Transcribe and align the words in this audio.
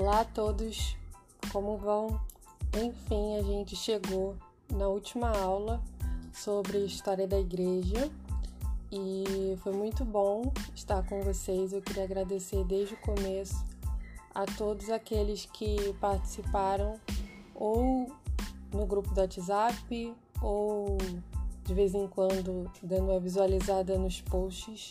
Olá 0.00 0.20
a 0.20 0.24
todos, 0.24 0.96
como 1.52 1.76
vão? 1.76 2.18
Enfim, 2.74 3.36
a 3.36 3.42
gente 3.42 3.76
chegou 3.76 4.34
na 4.72 4.88
última 4.88 5.28
aula 5.28 5.78
sobre 6.32 6.78
história 6.78 7.28
da 7.28 7.38
igreja 7.38 8.10
e 8.90 9.58
foi 9.62 9.74
muito 9.74 10.02
bom 10.02 10.50
estar 10.74 11.06
com 11.06 11.20
vocês. 11.20 11.74
Eu 11.74 11.82
queria 11.82 12.04
agradecer 12.04 12.64
desde 12.64 12.94
o 12.94 12.96
começo 12.96 13.62
a 14.34 14.46
todos 14.46 14.88
aqueles 14.88 15.44
que 15.44 15.92
participaram 16.00 16.98
ou 17.54 18.10
no 18.72 18.86
grupo 18.86 19.12
do 19.12 19.20
WhatsApp 19.20 20.14
ou 20.40 20.96
de 21.62 21.74
vez 21.74 21.94
em 21.94 22.08
quando 22.08 22.72
dando 22.82 23.10
uma 23.10 23.20
visualizada 23.20 23.98
nos 23.98 24.18
posts. 24.22 24.88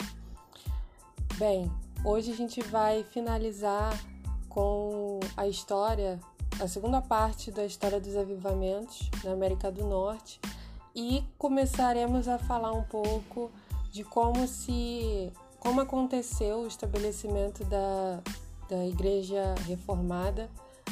Bem, 1.40 1.70
hoje 2.06 2.32
a 2.32 2.36
gente 2.36 2.62
vai 2.62 3.04
finalizar 3.06 4.00
com 4.50 5.20
a 5.38 5.48
história, 5.48 6.20
a 6.60 6.68
segunda 6.68 7.02
parte 7.02 7.52
da 7.52 7.66
história 7.66 8.00
dos 8.00 8.18
avivamentos 8.18 9.10
na 9.24 9.32
América 9.32 9.72
do 9.72 9.86
Norte 9.86 10.42
e 10.96 11.24
começaremos 11.38 12.28
a 12.28 12.38
falar 12.38 12.74
um 12.74 12.84
pouco 12.84 13.52
de 13.92 14.04
como 14.04 14.48
se 14.48 15.32
como 15.60 15.82
aconteceu 15.82 16.62
o 16.62 16.68
estabelecimento 16.68 17.64
da, 17.66 18.22
da 18.70 18.86
Igreja 18.86 19.56
Reformada 19.68 20.50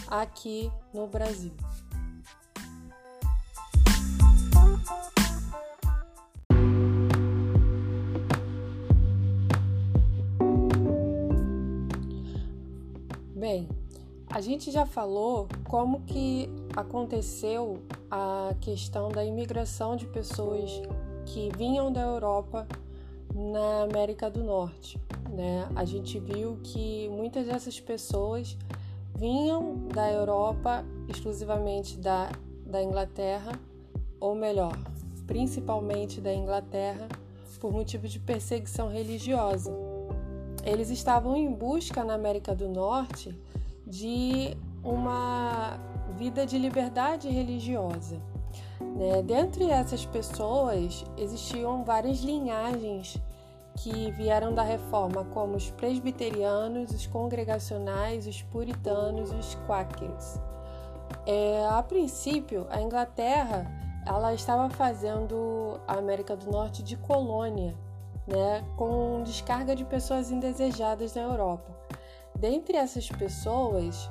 aqui 0.09 0.71
no 0.93 1.07
Brasil. 1.07 1.53
Bem, 13.49 13.65
a 14.29 14.41
gente 14.41 14.69
já 14.71 14.85
falou 14.85 15.47
como 15.69 16.01
que 16.01 16.49
aconteceu 16.75 17.81
a 18.11 18.53
questão 18.59 19.07
da 19.07 19.23
imigração 19.23 19.95
de 19.95 20.05
pessoas 20.05 20.69
que 21.25 21.49
vinham 21.57 21.89
da 21.89 22.01
Europa 22.01 22.67
na 23.33 23.83
América 23.83 24.29
do 24.29 24.43
Norte, 24.43 24.99
né? 25.29 25.65
A 25.77 25.85
gente 25.85 26.19
viu 26.19 26.59
que 26.61 27.07
muitas 27.07 27.45
dessas 27.45 27.79
pessoas 27.79 28.57
vinham 29.15 29.87
da 29.93 30.11
Europa 30.11 30.83
exclusivamente 31.07 31.97
da, 31.97 32.29
da 32.65 32.83
Inglaterra, 32.83 33.57
ou 34.19 34.35
melhor, 34.35 34.77
principalmente 35.25 36.19
da 36.19 36.33
Inglaterra, 36.33 37.07
por 37.61 37.71
motivo 37.71 38.09
de 38.09 38.19
perseguição 38.19 38.89
religiosa. 38.89 39.86
Eles 40.63 40.89
estavam 40.89 41.35
em 41.35 41.51
busca 41.51 42.03
na 42.03 42.13
América 42.13 42.53
do 42.55 42.67
Norte 42.67 43.37
de 43.85 44.57
uma 44.83 45.79
vida 46.17 46.45
de 46.45 46.57
liberdade 46.57 47.29
religiosa. 47.29 48.19
Né? 48.79 49.21
Dentre 49.23 49.69
essas 49.69 50.05
pessoas 50.05 51.05
existiam 51.17 51.83
várias 51.83 52.19
linhagens 52.19 53.17
que 53.77 54.11
vieram 54.11 54.53
da 54.53 54.63
reforma, 54.63 55.23
como 55.25 55.55
os 55.55 55.69
presbiterianos, 55.69 56.91
os 56.91 57.05
congregacionais, 57.05 58.25
os 58.25 58.41
puritanos 58.41 59.31
e 59.31 59.35
os 59.35 59.55
quáqueros. 59.67 60.39
É, 61.25 61.67
a 61.69 61.83
princípio, 61.83 62.65
a 62.69 62.81
Inglaterra 62.81 63.71
ela 64.05 64.33
estava 64.33 64.69
fazendo 64.69 65.79
a 65.87 65.95
América 65.95 66.35
do 66.35 66.49
Norte 66.49 66.81
de 66.81 66.95
colônia 66.95 67.75
né, 68.27 68.63
com 68.75 69.23
descarga 69.23 69.75
de 69.75 69.85
pessoas 69.85 70.29
indesejadas 70.29 71.15
na 71.15 71.21
Europa. 71.21 71.75
Dentre 72.37 72.77
essas 72.77 73.09
pessoas, 73.09 74.09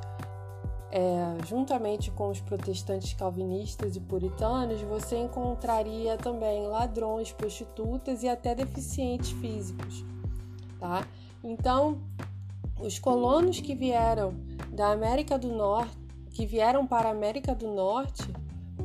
é, 0.90 1.46
juntamente 1.46 2.10
com 2.10 2.30
os 2.30 2.40
protestantes 2.40 3.12
calvinistas 3.12 3.94
e 3.94 4.00
puritanos, 4.00 4.80
você 4.80 5.18
encontraria 5.18 6.16
também 6.16 6.66
ladrões, 6.66 7.30
prostitutas 7.30 8.22
e 8.22 8.28
até 8.28 8.54
deficientes 8.54 9.30
físicos, 9.32 10.04
tá? 10.80 11.06
Então, 11.44 12.00
os 12.80 12.98
colonos 12.98 13.60
que 13.60 13.74
vieram 13.74 14.34
da 14.72 14.90
América 14.90 15.38
do 15.38 15.48
Norte, 15.48 15.96
que 16.30 16.46
vieram 16.46 16.86
para 16.86 17.08
a 17.08 17.12
América 17.12 17.54
do 17.54 17.72
Norte, 17.72 18.26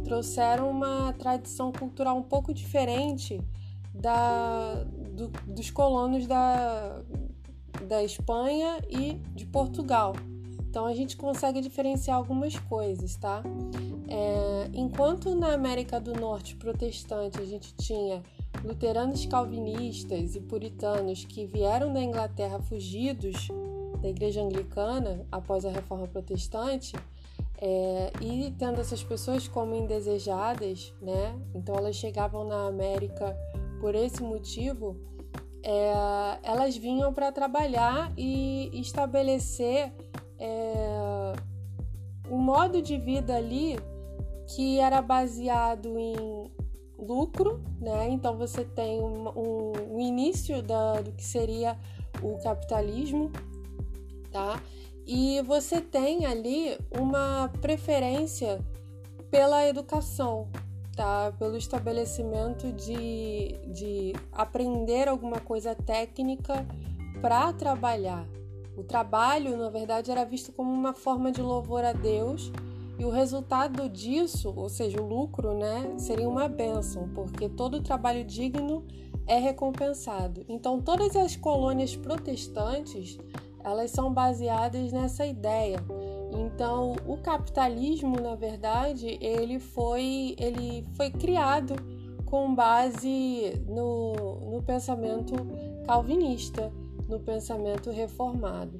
trouxeram 0.03 0.69
uma 0.69 1.13
tradição 1.13 1.71
cultural 1.71 2.17
um 2.17 2.23
pouco 2.23 2.53
diferente 2.53 3.41
da, 3.93 4.85
do, 5.27 5.53
dos 5.53 5.69
colonos 5.69 6.25
da, 6.25 7.01
da 7.87 8.03
Espanha 8.03 8.79
e 8.89 9.13
de 9.35 9.45
Portugal. 9.45 10.13
Então 10.69 10.85
a 10.85 10.93
gente 10.93 11.17
consegue 11.17 11.59
diferenciar 11.59 12.17
algumas 12.17 12.57
coisas, 12.57 13.15
tá? 13.15 13.43
É, 14.07 14.69
enquanto 14.73 15.35
na 15.35 15.53
América 15.53 15.99
do 15.99 16.13
Norte 16.13 16.55
protestante 16.55 17.39
a 17.41 17.45
gente 17.45 17.73
tinha 17.75 18.23
luteranos 18.63 19.25
calvinistas 19.25 20.35
e 20.35 20.41
puritanos 20.41 21.25
que 21.25 21.45
vieram 21.45 21.91
da 21.93 22.01
Inglaterra 22.01 22.59
fugidos 22.59 23.47
da 24.01 24.09
igreja 24.09 24.41
anglicana 24.41 25.25
após 25.31 25.63
a 25.63 25.69
reforma 25.69 26.07
protestante, 26.07 26.95
é, 27.61 28.11
e 28.19 28.51
tendo 28.57 28.81
essas 28.81 29.03
pessoas 29.03 29.47
como 29.47 29.75
indesejadas, 29.75 30.91
né? 30.99 31.39
Então 31.53 31.75
elas 31.75 31.95
chegavam 31.95 32.43
na 32.43 32.65
América 32.65 33.37
por 33.79 33.93
esse 33.93 34.21
motivo, 34.23 34.97
é, 35.63 36.39
elas 36.43 36.75
vinham 36.75 37.13
para 37.13 37.31
trabalhar 37.31 38.11
e 38.17 38.69
estabelecer 38.73 39.93
é, 40.39 41.33
um 42.29 42.37
modo 42.37 42.81
de 42.81 42.97
vida 42.97 43.35
ali 43.35 43.77
que 44.47 44.79
era 44.79 45.01
baseado 45.01 45.97
em 45.97 46.51
lucro, 46.97 47.63
né? 47.79 48.09
Então 48.09 48.37
você 48.37 48.63
tem 48.63 48.99
um, 48.99 49.29
um, 49.29 49.95
um 49.95 49.99
início 49.99 50.61
da, 50.61 51.01
do 51.01 51.11
que 51.11 51.23
seria 51.23 51.77
o 52.21 52.37
capitalismo, 52.39 53.31
tá? 54.31 54.61
E 55.05 55.41
você 55.43 55.81
tem 55.81 56.25
ali 56.25 56.77
uma 56.97 57.49
preferência 57.61 58.63
pela 59.29 59.67
educação, 59.67 60.49
Pelo 61.37 61.57
estabelecimento 61.57 62.71
de, 62.71 63.55
de 63.73 64.13
aprender 64.31 65.07
alguma 65.07 65.39
coisa 65.39 65.73
técnica 65.73 66.65
para 67.21 67.51
trabalhar. 67.53 68.27
O 68.75 68.83
trabalho, 68.83 69.57
na 69.57 69.69
verdade, 69.69 70.11
era 70.11 70.23
visto 70.23 70.51
como 70.51 70.71
uma 70.71 70.93
forma 70.93 71.31
de 71.31 71.41
louvor 71.41 71.83
a 71.83 71.93
Deus 71.93 72.51
e 72.97 73.05
o 73.05 73.09
resultado 73.09 73.89
disso, 73.89 74.53
ou 74.55 74.69
seja, 74.69 75.01
o 75.01 75.07
lucro, 75.07 75.53
né, 75.53 75.93
seria 75.97 76.29
uma 76.29 76.47
bênção, 76.47 77.09
porque 77.15 77.49
todo 77.49 77.81
trabalho 77.81 78.23
digno 78.23 78.85
é 79.25 79.37
recompensado. 79.37 80.45
Então, 80.47 80.79
todas 80.79 81.15
as 81.15 81.35
colônias 81.35 81.95
protestantes, 81.95 83.17
elas 83.63 83.91
são 83.91 84.13
baseadas 84.13 84.91
nessa 84.91 85.25
ideia 85.25 85.83
então, 86.33 86.95
o 87.05 87.17
capitalismo, 87.17 88.19
na 88.19 88.35
verdade, 88.35 89.17
ele 89.21 89.59
foi, 89.59 90.35
ele 90.37 90.85
foi 90.95 91.09
criado 91.11 91.75
com 92.25 92.55
base 92.55 93.61
no, 93.67 94.13
no 94.51 94.63
pensamento 94.63 95.33
calvinista, 95.85 96.71
no 97.07 97.19
pensamento 97.19 97.89
reformado. 97.91 98.79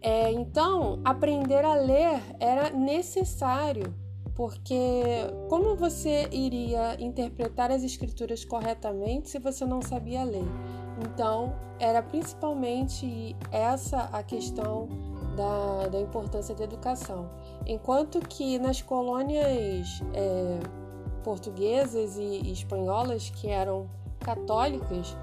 É, 0.00 0.30
então, 0.30 1.00
aprender 1.04 1.64
a 1.64 1.74
ler 1.74 2.22
era 2.38 2.70
necessário, 2.70 3.92
porque 4.36 5.02
como 5.48 5.74
você 5.74 6.28
iria 6.30 6.96
interpretar 7.02 7.72
as 7.72 7.82
escrituras 7.82 8.44
corretamente 8.44 9.28
se 9.28 9.40
você 9.40 9.64
não 9.64 9.82
sabia 9.82 10.22
ler? 10.22 10.46
Então, 11.04 11.52
era 11.80 12.00
principalmente 12.00 13.34
essa 13.50 14.02
a 14.12 14.22
questão 14.22 14.88
da, 15.38 15.88
da 15.88 16.00
importância 16.00 16.54
da 16.54 16.64
educação. 16.64 17.30
Enquanto 17.64 18.18
que 18.20 18.58
nas 18.58 18.82
colônias 18.82 20.02
é, 20.12 20.58
portuguesas 21.22 22.18
e, 22.18 22.50
espanholas, 22.50 23.30
que 23.30 23.48
eram 23.48 23.88
católicas, 24.18 25.16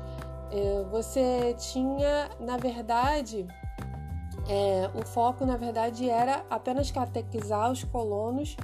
é, 0.52 0.86
você 0.90 1.54
tinha, 1.60 2.30
na 2.40 2.56
verdade, 2.56 3.46
é, 4.48 4.90
o 4.98 5.06
foco, 5.06 5.46
na 5.46 5.58
verdade, 5.58 6.10
era 6.10 6.46
apenas 6.50 6.90
catequizar 6.90 7.70
os 7.70 7.84
colonos 7.84 8.56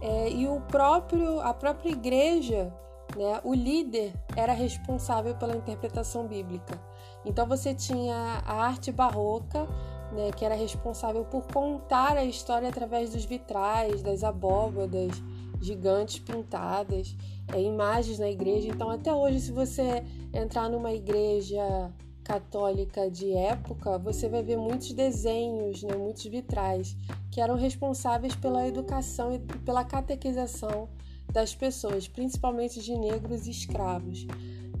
é, 0.00 0.28
e 0.30 0.48
o 0.48 0.60
próprio, 0.62 1.40
a 1.40 1.54
própria 1.54 1.90
igreja, 1.90 2.72
né, 3.16 3.40
o 3.44 3.54
líder, 3.54 4.12
era 4.34 4.52
responsável 4.52 5.36
pela 5.36 5.54
interpretação 5.54 6.26
bíblica. 6.26 6.78
Então 7.24 7.46
você 7.46 7.74
tinha 7.74 8.42
a 8.44 8.54
arte 8.54 8.90
barroca, 8.90 9.66
né, 10.12 10.30
que 10.36 10.44
era 10.44 10.54
responsável 10.54 11.24
por 11.24 11.46
contar 11.46 12.16
a 12.16 12.24
história 12.24 12.68
através 12.68 13.10
dos 13.10 13.24
vitrais, 13.24 14.02
das 14.02 14.22
abóbadas 14.24 15.12
gigantes 15.60 16.18
pintadas, 16.18 17.16
é, 17.52 17.60
imagens 17.60 18.18
na 18.18 18.30
igreja. 18.30 18.68
Então, 18.68 18.90
até 18.90 19.12
hoje, 19.12 19.40
se 19.40 19.52
você 19.52 20.04
entrar 20.32 20.68
numa 20.68 20.92
igreja 20.92 21.92
católica 22.22 23.08
de 23.10 23.32
época, 23.32 23.98
você 23.98 24.28
vai 24.28 24.42
ver 24.42 24.56
muitos 24.56 24.92
desenhos, 24.92 25.82
né, 25.82 25.94
muitos 25.96 26.24
vitrais, 26.24 26.96
que 27.30 27.40
eram 27.40 27.54
responsáveis 27.54 28.34
pela 28.34 28.66
educação 28.66 29.32
e 29.32 29.38
pela 29.38 29.84
catequização 29.84 30.88
das 31.32 31.54
pessoas, 31.54 32.08
principalmente 32.08 32.82
de 32.82 32.96
negros 32.96 33.46
e 33.46 33.50
escravos. 33.50 34.26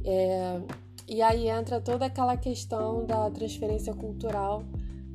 É, 0.04 0.60
e 1.08 1.22
aí 1.22 1.48
entra 1.48 1.80
toda 1.80 2.06
aquela 2.06 2.36
questão 2.36 3.04
da 3.06 3.30
transferência 3.30 3.94
cultural, 3.94 4.64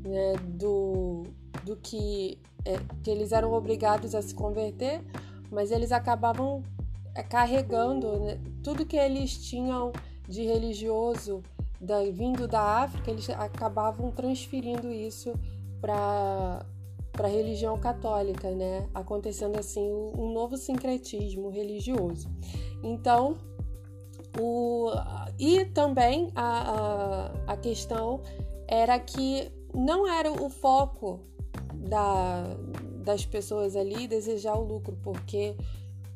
né, 0.04 0.34
do, 0.44 1.24
do 1.64 1.76
que, 1.78 2.40
é, 2.66 2.78
que 3.04 3.10
eles 3.10 3.32
eram 3.32 3.54
obrigados 3.54 4.16
a 4.16 4.22
se 4.22 4.34
converter, 4.34 5.02
mas 5.50 5.72
eles 5.72 5.92
acabavam 5.92 6.64
é, 7.16 7.24
carregando 7.24 8.20
né, 8.20 8.40
tudo 8.64 8.86
que 8.86 8.98
eles 8.98 9.38
tinham 9.38 9.92
de 10.28 10.44
religioso 10.44 11.44
da, 11.80 12.04
vindo 12.12 12.48
da 12.48 12.84
África, 12.84 13.12
eles 13.12 13.30
acabavam 13.30 14.12
transferindo 14.12 14.92
isso 14.92 15.34
para 15.80 16.66
para 17.12 17.28
a 17.28 17.30
religião 17.30 17.78
católica, 17.78 18.50
né? 18.52 18.88
Acontecendo 18.94 19.60
assim 19.60 19.92
um 19.92 20.32
novo 20.32 20.56
sincretismo 20.56 21.50
religioso. 21.50 22.30
Então, 22.82 23.38
o, 24.40 24.90
e 25.38 25.66
também 25.66 26.32
a, 26.34 27.32
a, 27.48 27.54
a 27.54 27.58
questão 27.58 28.22
era 28.68 28.98
que 28.98 29.52
não 29.74 30.08
era 30.08 30.32
o 30.32 30.50
foco 30.50 31.20
da, 31.74 32.44
das 33.04 33.26
pessoas 33.26 33.76
ali 33.76 34.08
desejar 34.08 34.56
o 34.56 34.64
lucro, 34.64 34.98
porque 35.04 35.56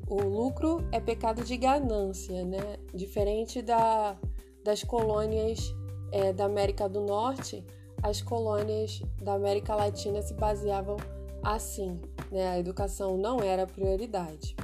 o 0.08 0.22
lucro 0.22 0.84
é 0.92 1.00
pecado 1.00 1.44
de 1.44 1.58
ganância, 1.58 2.44
né? 2.46 2.78
Diferente 2.94 3.62
da, 3.62 4.16
das 4.64 4.84
colônias 4.84 5.76
é, 6.12 6.32
da 6.32 6.46
América 6.46 6.88
do 6.88 7.02
Norte, 7.02 7.64
as 8.04 8.22
colônias 8.22 9.02
da 9.22 9.34
América 9.34 9.76
Latina 9.76 10.22
se 10.22 10.34
baseavam 10.34 10.98
assim, 11.44 12.00
né? 12.32 12.50
A 12.50 12.60
educação 12.60 13.18
não 13.18 13.40
era 13.42 13.66
prioridade. 13.66 14.56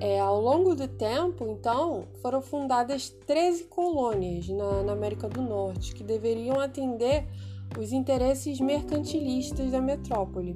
É, 0.00 0.20
ao 0.20 0.40
longo 0.40 0.76
do 0.76 0.86
tempo, 0.86 1.44
então, 1.48 2.06
foram 2.22 2.40
fundadas 2.40 3.10
13 3.26 3.64
colônias 3.64 4.48
na, 4.48 4.84
na 4.84 4.92
América 4.92 5.28
do 5.28 5.42
Norte 5.42 5.92
que 5.92 6.04
deveriam 6.04 6.60
atender 6.60 7.26
os 7.76 7.92
interesses 7.92 8.60
mercantilistas 8.60 9.72
da 9.72 9.80
metrópole. 9.80 10.54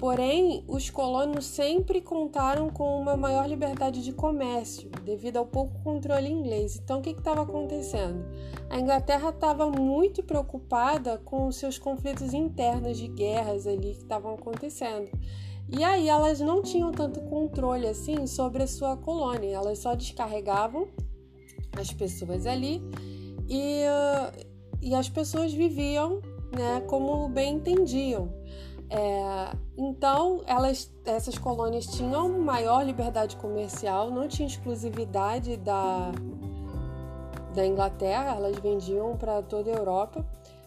Porém, 0.00 0.64
os 0.66 0.88
colonos 0.88 1.44
sempre 1.44 2.00
contaram 2.00 2.70
com 2.70 2.98
uma 2.98 3.18
maior 3.18 3.46
liberdade 3.46 4.02
de 4.02 4.14
comércio, 4.14 4.88
devido 5.04 5.36
ao 5.36 5.44
pouco 5.44 5.78
controle 5.82 6.26
inglês. 6.26 6.80
Então, 6.82 7.00
o 7.00 7.02
que 7.02 7.10
estava 7.10 7.42
acontecendo? 7.42 8.24
A 8.70 8.80
Inglaterra 8.80 9.28
estava 9.28 9.70
muito 9.70 10.22
preocupada 10.22 11.18
com 11.18 11.46
os 11.46 11.56
seus 11.56 11.78
conflitos 11.78 12.32
internos 12.32 12.96
de 12.96 13.08
guerras 13.08 13.66
ali 13.66 13.92
que 13.92 14.00
estavam 14.00 14.32
acontecendo. 14.34 15.10
E 15.68 15.84
aí 15.84 16.08
elas 16.08 16.40
não 16.40 16.62
tinham 16.62 16.90
tanto 16.90 17.20
controle 17.20 17.86
assim 17.86 18.26
sobre 18.26 18.62
a 18.62 18.66
sua 18.66 18.96
colônia, 18.96 19.54
elas 19.54 19.80
só 19.80 19.94
descarregavam 19.94 20.88
as 21.78 21.92
pessoas 21.92 22.46
ali 22.46 22.82
e, 23.48 23.82
e 24.82 24.94
as 24.94 25.08
pessoas 25.08 25.52
viviam 25.52 26.20
né, 26.52 26.82
como 26.86 27.28
bem 27.28 27.54
entendiam. 27.54 28.32
É, 28.88 29.56
então, 29.78 30.42
elas, 30.46 30.92
essas 31.04 31.38
colônias 31.38 31.86
tinham 31.86 32.28
maior 32.40 32.84
liberdade 32.84 33.36
comercial, 33.36 34.10
não 34.10 34.26
tinha 34.26 34.48
exclusividade 34.48 35.56
da, 35.56 36.10
da 37.54 37.64
Inglaterra, 37.64 38.34
elas 38.34 38.56
vendiam 38.58 39.16
para 39.16 39.42
toda 39.42 39.70
a 39.70 39.74
Europa, 39.74 40.26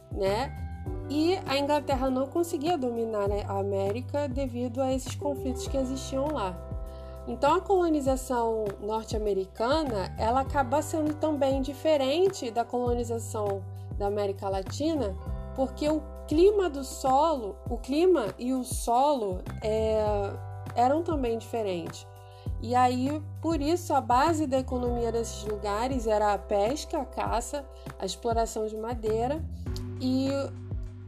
né? 0.09 0.57
E 1.09 1.37
a 1.45 1.57
Inglaterra 1.57 2.09
não 2.09 2.27
conseguia 2.27 2.77
dominar 2.77 3.27
a 3.29 3.59
América 3.59 4.27
devido 4.27 4.81
a 4.81 4.93
esses 4.93 5.15
conflitos 5.15 5.67
que 5.67 5.77
existiam 5.77 6.27
lá. 6.31 6.57
Então, 7.27 7.55
a 7.55 7.61
colonização 7.61 8.65
norte-americana, 8.81 10.13
ela 10.17 10.41
acaba 10.41 10.81
sendo 10.81 11.13
também 11.15 11.61
diferente 11.61 12.51
da 12.51 12.65
colonização 12.65 13.61
da 13.97 14.07
América 14.07 14.49
Latina, 14.49 15.15
porque 15.55 15.89
o 15.89 16.01
clima 16.27 16.69
do 16.69 16.83
solo, 16.83 17.55
o 17.69 17.77
clima 17.77 18.33
e 18.39 18.53
o 18.53 18.63
solo 18.63 19.41
é, 19.61 20.03
eram 20.75 21.03
também 21.03 21.37
diferentes. 21.37 22.07
E 22.61 22.75
aí, 22.75 23.21
por 23.41 23.61
isso, 23.61 23.93
a 23.93 23.99
base 23.99 24.47
da 24.47 24.57
economia 24.57 25.11
desses 25.11 25.43
lugares 25.43 26.07
era 26.07 26.33
a 26.33 26.37
pesca, 26.37 26.97
a 26.97 27.05
caça, 27.05 27.65
a 27.99 28.05
exploração 28.05 28.65
de 28.67 28.77
madeira, 28.77 29.43
e 29.99 30.29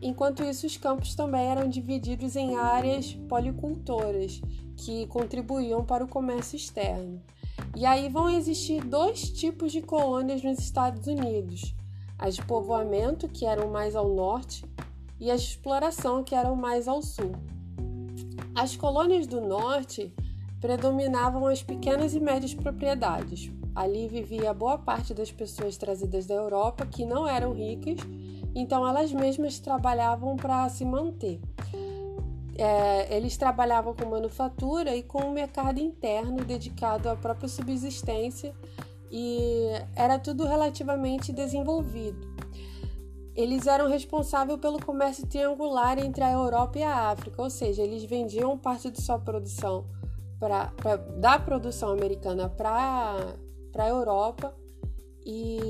enquanto 0.02 0.44
isso, 0.44 0.68
os 0.68 0.76
campos 0.76 1.16
também 1.16 1.48
eram 1.48 1.70
divididos 1.70 2.36
em 2.36 2.56
áreas 2.56 3.14
policultoras 3.30 4.42
que 4.76 5.08
contribuíam 5.08 5.86
para 5.86 6.04
o 6.04 6.08
comércio 6.08 6.58
externo. 6.58 7.22
E 7.76 7.86
aí 7.86 8.10
vão 8.10 8.30
existir 8.30 8.84
dois 8.84 9.30
tipos 9.30 9.72
de 9.72 9.82
colônias 9.82 10.44
nos 10.44 10.60
Estados 10.60 11.08
Unidos: 11.08 11.74
as 12.18 12.36
de 12.36 12.46
povoamento, 12.46 13.28
que 13.28 13.46
eram 13.46 13.70
mais 13.70 13.96
ao 13.96 14.10
norte, 14.10 14.66
e 15.20 15.32
a 15.32 15.36
exploração, 15.36 16.24
que 16.24 16.36
eram 16.36 16.56
mais 16.56 16.88
ao 16.88 17.02
sul. 17.02 17.32
As 18.54 18.76
colônias 18.76 19.28
do 19.28 19.42
norte 19.42 20.14
predominavam 20.62 21.46
as 21.48 21.62
pequenas 21.62 22.14
e 22.14 22.20
médias 22.20 22.54
propriedades. 22.54 23.52
Ali 23.76 24.08
vivia 24.08 24.54
boa 24.54 24.78
parte 24.78 25.14
das 25.14 25.32
pessoas 25.32 25.78
trazidas 25.78 26.26
da 26.26 26.34
Europa 26.34 26.86
que 26.86 27.06
não 27.06 27.28
eram 27.28 27.54
ricas, 27.54 28.00
então 28.56 28.88
elas 28.88 29.12
mesmas 29.12 29.60
trabalhavam 29.60 30.38
para 30.38 30.70
se 30.70 30.86
manter. 30.86 31.42
É, 32.58 33.14
eles 33.16 33.36
trabalhavam 33.36 33.94
com 33.94 34.06
manufatura 34.06 34.96
e 34.96 35.04
com 35.04 35.24
um 35.24 35.34
mercado 35.34 35.78
interno 35.80 36.46
dedicado 36.46 37.10
à 37.10 37.16
própria 37.16 37.50
subsistência 37.50 38.56
e 39.16 39.70
era 39.96 40.20
tudo 40.20 40.46
relativamente 40.46 41.32
desenvolvido 41.32 42.36
eles 43.36 43.68
eram 43.68 43.90
responsáveis 43.90 44.60
pelo 44.60 44.84
comércio 44.84 45.28
triangular 45.28 46.00
entre 46.00 46.24
a 46.24 46.32
Europa 46.32 46.80
e 46.80 46.84
a 46.84 47.10
África, 47.10 47.42
ou 47.42 47.50
seja, 47.50 47.84
eles 47.84 48.06
vendiam 48.06 48.58
parte 48.58 48.90
de 48.90 49.02
sua 49.02 49.20
produção 49.20 49.86
pra, 50.40 50.68
pra 50.78 50.96
da 50.96 51.38
produção 51.38 51.90
americana 51.92 52.48
para 52.48 53.36
a 53.78 53.88
Europa 53.90 54.56
e 55.26 55.68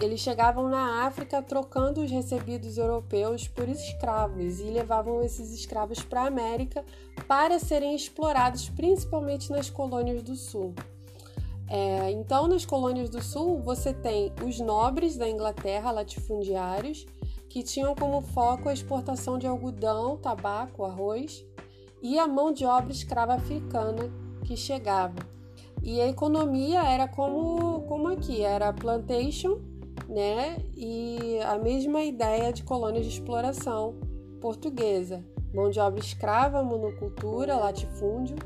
eles 0.00 0.20
chegavam 0.20 0.68
na 0.68 1.04
África 1.06 1.42
trocando 1.42 2.02
os 2.02 2.10
recebidos 2.10 2.78
europeus 2.78 3.48
por 3.48 3.68
escravos 3.68 4.60
e 4.60 4.64
levavam 4.64 5.22
esses 5.22 5.52
escravos 5.52 6.02
para 6.02 6.22
a 6.22 6.26
América 6.26 6.84
para 7.26 7.58
serem 7.58 7.96
explorados 7.96 8.68
principalmente 8.68 9.50
nas 9.50 9.68
colônias 9.70 10.22
do 10.22 10.36
Sul. 10.36 10.72
É, 11.68 12.10
então, 12.10 12.46
nas 12.46 12.66
colônias 12.66 13.08
do 13.08 13.22
sul, 13.22 13.60
você 13.60 13.92
tem 13.92 14.32
os 14.44 14.60
nobres 14.60 15.16
da 15.16 15.28
Inglaterra, 15.28 15.90
latifundiários, 15.90 17.06
que 17.48 17.62
tinham 17.62 17.94
como 17.94 18.20
foco 18.20 18.68
a 18.68 18.72
exportação 18.72 19.38
de 19.38 19.46
algodão, 19.46 20.16
tabaco, 20.16 20.84
arroz, 20.84 21.44
e 22.02 22.18
a 22.18 22.26
mão 22.26 22.52
de 22.52 22.66
obra 22.66 22.92
escrava 22.92 23.34
africana 23.34 24.10
que 24.44 24.56
chegava. 24.56 25.14
E 25.82 26.00
a 26.00 26.08
economia 26.08 26.82
era 26.82 27.06
como, 27.08 27.82
como 27.82 28.08
aqui, 28.08 28.42
era 28.42 28.72
plantation, 28.72 29.60
né? 30.08 30.56
E 30.76 31.38
a 31.46 31.58
mesma 31.58 32.02
ideia 32.02 32.52
de 32.52 32.62
colônias 32.62 33.04
de 33.04 33.12
exploração 33.12 33.94
portuguesa. 34.40 35.24
Mão 35.52 35.70
de 35.70 35.78
obra 35.78 36.00
escrava, 36.00 36.62
monocultura, 36.62 37.56
latifúndio 37.56 38.36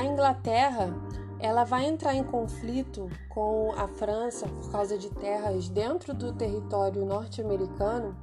a 0.00 0.04
Inglaterra 0.04 0.94
ela 1.38 1.64
vai 1.64 1.84
entrar 1.84 2.14
em 2.14 2.24
conflito 2.24 3.08
com 3.28 3.72
a 3.76 3.86
França 3.86 4.46
por 4.46 4.70
causa 4.72 4.96
de 4.96 5.10
terras 5.10 5.68
dentro 5.68 6.14
do 6.14 6.32
território 6.32 7.04
norte-americano 7.04 8.16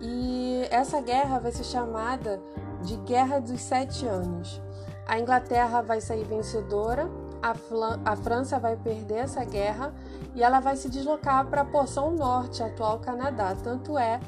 e 0.00 0.66
essa 0.70 1.00
guerra 1.00 1.40
vai 1.40 1.50
ser 1.50 1.64
chamada 1.64 2.40
de 2.82 2.96
Guerra 2.98 3.40
dos 3.40 3.60
Sete 3.60 4.06
Anos. 4.06 4.60
A 5.06 5.18
Inglaterra 5.18 5.82
vai 5.82 6.00
sair 6.00 6.24
vencedora, 6.24 7.10
a, 7.42 7.54
a 8.04 8.16
França 8.16 8.58
vai 8.58 8.76
perder 8.76 9.24
essa 9.24 9.44
guerra 9.44 9.92
e 10.34 10.42
ela 10.42 10.60
vai 10.60 10.76
se 10.76 10.88
deslocar 10.88 11.44
para 11.46 11.62
a 11.62 11.64
porção 11.64 12.12
norte, 12.12 12.62
atual 12.62 13.00
Canadá. 13.00 13.54
Tanto 13.62 13.98
é 13.98 14.20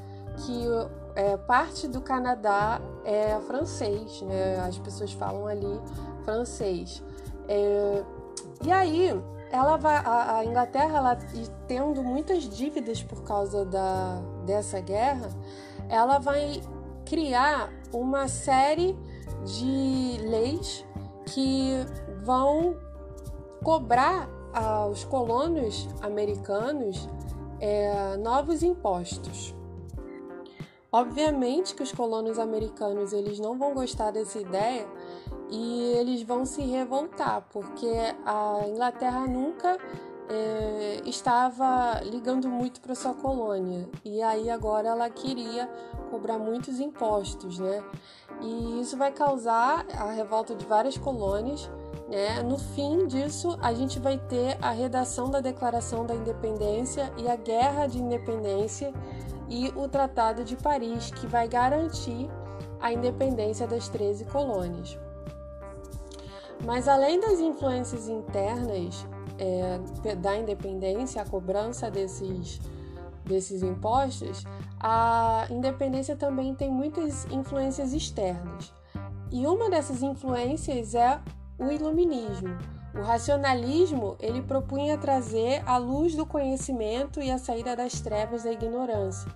que 0.45 0.67
é, 1.15 1.37
parte 1.37 1.87
do 1.87 2.01
Canadá 2.01 2.81
é 3.05 3.39
francês, 3.47 4.23
né? 4.23 4.61
As 4.61 4.79
pessoas 4.79 5.13
falam 5.13 5.47
ali 5.47 5.81
francês. 6.25 7.03
É, 7.49 8.05
e 8.65 8.73
aí, 8.73 9.11
ela 9.51 9.77
vai, 9.77 9.97
a, 9.97 10.39
a 10.39 10.45
Inglaterra, 10.45 10.99
ela, 10.99 11.17
tendo 11.67 12.03
muitas 12.03 12.45
dívidas 12.49 13.03
por 13.03 13.23
causa 13.23 13.65
da, 13.65 14.21
dessa 14.47 14.81
guerra, 14.81 15.29
ela 15.89 16.19
vai 16.19 16.63
criar 17.05 17.71
uma 17.93 18.29
série 18.29 18.97
de 19.45 20.19
leis 20.23 20.85
que 21.27 21.75
vão 22.25 22.77
cobrar 23.63 24.29
aos 24.53 25.05
colonos 25.05 25.89
americanos 26.01 27.09
é, 27.61 28.17
novos 28.17 28.63
impostos. 28.63 29.55
Obviamente 30.91 31.75
que 31.75 31.83
os 31.83 31.93
colonos 31.93 32.39
americanos 32.39 33.13
eles 33.13 33.39
não 33.39 33.57
vão 33.57 33.73
gostar 33.73 34.11
dessa 34.11 34.39
ideia 34.39 34.87
e 35.53 35.93
eles 35.99 36.23
vão 36.23 36.47
se 36.47 36.63
revoltar, 36.63 37.45
porque 37.53 37.87
a 38.25 38.67
Inglaterra 38.67 39.27
nunca 39.27 39.77
é, 40.31 41.03
estava 41.05 42.01
ligando 42.05 42.49
muito 42.49 42.81
para 42.81 42.95
sua 42.95 43.13
colônia 43.13 43.87
e 44.03 44.23
aí 44.23 44.49
agora 44.49 44.89
ela 44.89 45.11
queria 45.11 45.69
cobrar 46.11 46.39
muitos 46.39 46.81
impostos, 46.81 47.59
né? 47.59 47.85
E 48.41 48.81
isso 48.81 48.97
vai 48.97 49.13
causar 49.13 49.85
a 49.95 50.11
revolta 50.11 50.55
de 50.55 50.65
várias 50.65 50.97
colônias. 50.97 51.71
Né? 52.09 52.43
No 52.43 52.59
fim 52.59 53.07
disso, 53.07 53.57
a 53.63 53.73
gente 53.73 53.99
vai 53.99 54.19
ter 54.19 54.59
a 54.61 54.71
redação 54.71 55.31
da 55.31 55.41
Declaração 55.41 56.05
da 56.05 56.15
Independência 56.15 57.13
e 57.19 57.29
a 57.29 57.37
Guerra 57.37 57.87
de 57.87 57.99
Independência 57.99 58.93
e 59.49 59.69
o 59.77 59.87
Tratado 59.87 60.45
de 60.45 60.57
Paris, 60.57 61.11
que 61.11 61.27
vai 61.27 61.47
garantir 61.47 62.29
a 62.81 62.93
independência 62.93 63.67
das 63.67 63.89
13 63.89 64.25
colônias. 64.25 64.99
Mas 66.65 66.87
além 66.87 67.21
das 67.21 67.41
influências 67.41 68.09
internas 68.09 69.07
é, 69.39 70.15
da 70.15 70.37
independência, 70.37 71.23
a 71.23 71.25
cobrança 71.25 71.91
desses, 71.91 72.61
desses 73.25 73.63
impostos, 73.63 74.45
a 74.79 75.47
independência 75.51 76.17
também 76.17 76.55
tem 76.55 76.71
muitas 76.71 77.25
influências 77.31 77.93
externas. 77.93 78.73
E 79.31 79.47
uma 79.47 79.71
dessas 79.71 80.03
influências 80.03 80.95
é 80.95 81.21
o 81.59 81.71
iluminismo. 81.71 82.57
O 82.95 83.01
racionalismo 83.01 84.17
ele 84.21 84.43
propunha 84.43 84.99
trazer 84.99 85.63
a 85.67 85.79
luz 85.79 86.15
do 86.15 86.27
conhecimento 86.27 87.23
e 87.23 87.31
a 87.31 87.39
saída 87.39 87.75
das 87.75 88.01
trevas 88.01 88.43
da 88.45 88.53
ignorância 88.53 89.33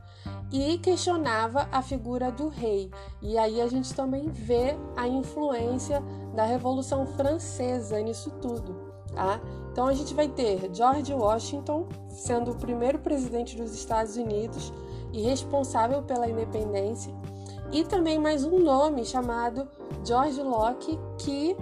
e 0.53 0.79
questionava 0.79 1.69
a 1.73 1.83
figura 1.83 2.31
do 2.31 2.49
rei. 2.49 2.91
E 3.21 3.37
aí 3.37 3.61
a 3.61 3.67
gente 3.67 3.95
também 3.95 4.29
vê 4.29 4.77
a 4.97 5.09
influência 5.09 6.03
da 6.37 6.45
Revolução 6.45 7.07
Francesa 7.07 7.99
nisso 8.01 8.31
tudo. 8.43 8.77
Tá? 9.13 9.41
Então 9.73 9.87
a 9.87 9.95
gente 9.95 10.13
vai 10.13 10.29
ter 10.29 10.71
George 10.73 11.13
Washington 11.13 11.89
sendo 12.09 12.53
o 12.53 12.57
primeiro 12.57 12.99
presidente 12.99 13.57
dos 13.57 13.75
Estados 13.75 14.17
Unidos 14.17 14.73
e 15.13 15.23
responsável 15.23 16.03
pela 16.03 16.29
independência, 16.29 17.13
e 17.73 17.83
também 17.85 18.19
mais 18.19 18.45
um 18.45 18.59
nome 18.59 19.05
chamado 19.05 19.67
George 20.05 20.43
Locke, 20.43 20.99
que 21.19 21.57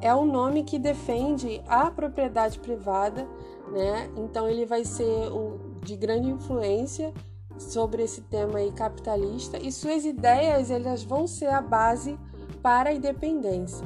é 0.00 0.14
o 0.14 0.24
nome 0.24 0.62
que 0.62 0.78
defende 0.78 1.62
a 1.66 1.90
propriedade 1.90 2.58
privada, 2.58 3.26
né? 3.72 4.10
Então 4.16 4.48
ele 4.48 4.66
vai 4.66 4.84
ser 4.84 5.32
um, 5.32 5.58
de 5.82 5.96
grande 5.96 6.28
influência 6.28 7.12
sobre 7.58 8.02
esse 8.02 8.20
tema 8.22 8.58
aí 8.58 8.70
capitalista 8.70 9.58
e 9.58 9.72
suas 9.72 10.04
ideias 10.04 10.70
elas 10.70 11.02
vão 11.02 11.26
ser 11.26 11.48
a 11.48 11.60
base 11.60 12.18
para 12.62 12.90
a 12.90 12.92
independência. 12.92 13.84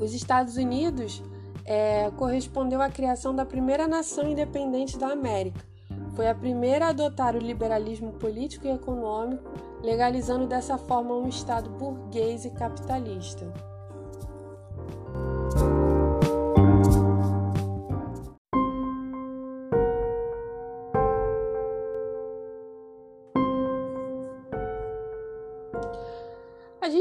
Os 0.00 0.12
Estados 0.14 0.56
Unidos 0.56 1.22
é, 1.64 2.10
correspondeu 2.12 2.82
à 2.82 2.88
criação 2.88 3.34
da 3.34 3.44
primeira 3.44 3.86
nação 3.88 4.28
independente 4.30 4.98
da 4.98 5.08
América. 5.08 5.60
Foi 6.14 6.28
a 6.28 6.34
primeira 6.34 6.86
a 6.86 6.88
adotar 6.90 7.34
o 7.34 7.38
liberalismo 7.38 8.12
político 8.12 8.66
e 8.66 8.70
econômico, 8.70 9.50
legalizando 9.82 10.46
dessa 10.46 10.78
forma 10.78 11.14
um 11.14 11.28
Estado 11.28 11.68
burguês 11.70 12.44
e 12.44 12.50
capitalista. 12.50 13.52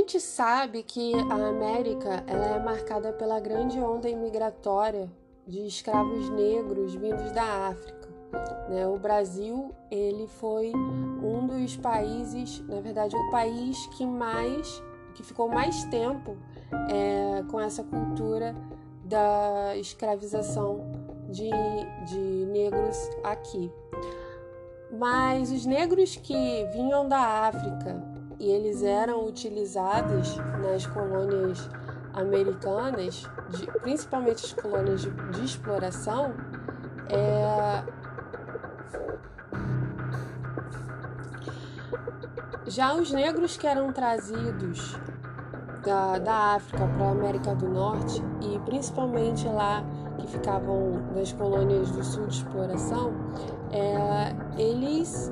Gente 0.03 0.19
sabe 0.19 0.83
que 0.83 1.13
a 1.31 1.47
América 1.47 2.25
ela 2.27 2.57
é 2.57 2.59
marcada 2.59 3.13
pela 3.13 3.39
grande 3.39 3.79
onda 3.79 4.09
imigratória 4.09 5.09
de 5.47 5.65
escravos 5.65 6.29
negros 6.29 6.93
vindos 6.93 7.31
da 7.31 7.69
África. 7.69 8.09
Né? 8.67 8.85
O 8.85 8.97
Brasil 8.97 9.73
ele 9.89 10.27
foi 10.27 10.73
um 10.75 11.47
dos 11.47 11.77
países, 11.77 12.59
na 12.67 12.81
verdade, 12.81 13.15
o 13.15 13.31
país 13.31 13.77
que 13.95 14.05
mais, 14.05 14.83
que 15.15 15.23
ficou 15.23 15.47
mais 15.47 15.85
tempo 15.85 16.35
é, 16.89 17.41
com 17.49 17.57
essa 17.57 17.81
cultura 17.81 18.53
da 19.05 19.77
escravização 19.77 20.81
de, 21.29 21.49
de 22.07 22.45
negros 22.47 22.97
aqui. 23.23 23.71
Mas 24.91 25.49
os 25.49 25.65
negros 25.65 26.17
que 26.17 26.65
vinham 26.73 27.07
da 27.07 27.47
África 27.47 28.12
e 28.43 28.51
eles 28.51 28.83
eram 28.83 29.25
utilizados 29.25 30.35
nas 30.61 30.85
colônias 30.85 31.69
americanas, 32.13 33.25
de, 33.49 33.65
principalmente 33.79 34.45
as 34.45 34.51
colônias 34.51 35.01
de, 35.01 35.09
de 35.09 35.45
exploração, 35.45 36.33
é... 37.07 37.83
já 42.67 42.93
os 42.93 43.11
negros 43.13 43.55
que 43.55 43.65
eram 43.65 43.93
trazidos 43.93 44.97
da, 45.85 46.19
da 46.19 46.55
África 46.55 46.85
para 46.85 47.05
a 47.05 47.11
América 47.11 47.55
do 47.55 47.69
Norte 47.69 48.21
e 48.41 48.59
principalmente 48.59 49.47
lá 49.47 49.85
que 50.17 50.27
ficavam 50.27 51.01
nas 51.15 51.31
colônias 51.31 51.89
do 51.91 52.03
sul 52.03 52.27
de 52.27 52.35
exploração, 52.35 53.13
é, 53.71 54.35
eles 54.61 55.31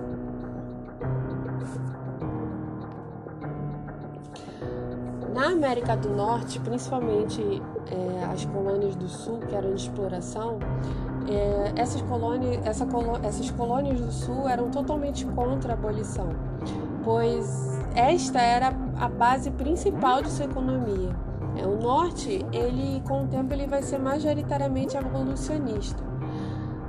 América 5.52 5.96
do 5.96 6.10
Norte, 6.10 6.60
principalmente 6.60 7.62
é, 7.90 8.26
as 8.26 8.46
colônias 8.46 8.96
do 8.96 9.08
Sul, 9.08 9.40
que 9.40 9.56
eram 9.56 9.74
de 9.74 9.82
exploração, 9.82 10.60
é, 11.28 11.74
essas, 11.76 12.02
colônias, 12.02 12.66
essa 12.66 12.88
essas 13.24 13.52
colônias 13.52 14.00
do 14.00 14.12
Sul 14.12 14.48
eram 14.48 14.70
totalmente 14.70 15.26
contra 15.26 15.74
a 15.74 15.76
abolição, 15.76 16.30
pois 17.04 17.80
esta 17.96 18.40
era 18.40 18.74
a 19.00 19.08
base 19.10 19.52
principal 19.52 20.22
de 20.22 20.30
sua 20.30 20.46
economia. 20.46 21.16
É, 21.58 21.66
o 21.66 21.78
Norte, 21.78 22.46
ele 22.52 23.02
com 23.08 23.24
o 23.24 23.28
tempo, 23.28 23.54
ele 23.54 23.68
vai 23.68 23.84
ser 23.84 24.00
majoritariamente 24.00 24.98
abolicionista. 24.98 26.04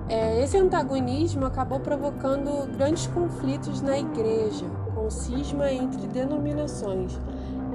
É, 0.09 0.43
esse 0.43 0.57
antagonismo 0.57 1.47
acabou 1.47 1.81
provocando 1.81 2.71
grandes 2.77 3.07
conflitos 3.07 3.81
na 3.81 3.99
igreja, 3.99 4.67
com 4.95 5.11
cisma 5.11 5.73
entre 5.73 6.07
denominações 6.07 7.19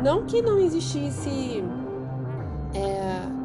não 0.01 0.25
que 0.25 0.41
não 0.41 0.59
existisse 0.59 1.63
é, 2.73 3.37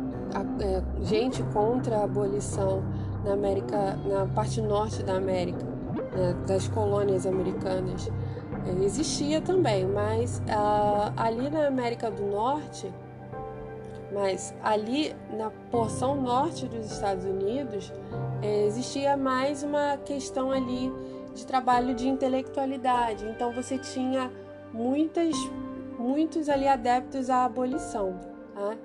é, 0.64 0.82
gente 1.02 1.42
contra 1.44 1.98
a 1.98 2.04
abolição 2.04 2.82
na 3.24 3.32
América, 3.32 3.98
na 4.06 4.26
parte 4.26 4.60
norte 4.60 5.02
da 5.02 5.14
América, 5.14 5.64
né, 6.14 6.34
das 6.46 6.68
colônias 6.68 7.26
americanas. 7.26 8.10
É, 8.66 8.84
existia 8.84 9.40
também, 9.40 9.86
mas 9.86 10.42
ah, 10.48 11.12
ali 11.16 11.50
na 11.50 11.66
América 11.66 12.10
do 12.10 12.24
Norte, 12.24 12.92
mas 14.12 14.54
ali 14.62 15.14
na 15.36 15.50
porção 15.70 16.20
norte 16.20 16.66
dos 16.66 16.90
Estados 16.92 17.24
Unidos, 17.24 17.92
é, 18.42 18.66
existia 18.66 19.16
mais 19.16 19.62
uma 19.62 19.96
questão 19.96 20.50
ali 20.50 20.92
de 21.34 21.46
trabalho 21.46 21.94
de 21.94 22.08
intelectualidade. 22.08 23.24
Então 23.26 23.52
você 23.52 23.78
tinha 23.78 24.30
muitas 24.72 25.34
muitos 25.98 26.48
ali 26.48 26.66
adeptos 26.66 27.30
à 27.30 27.44
abolição. 27.44 28.18
Tá? 28.54 28.76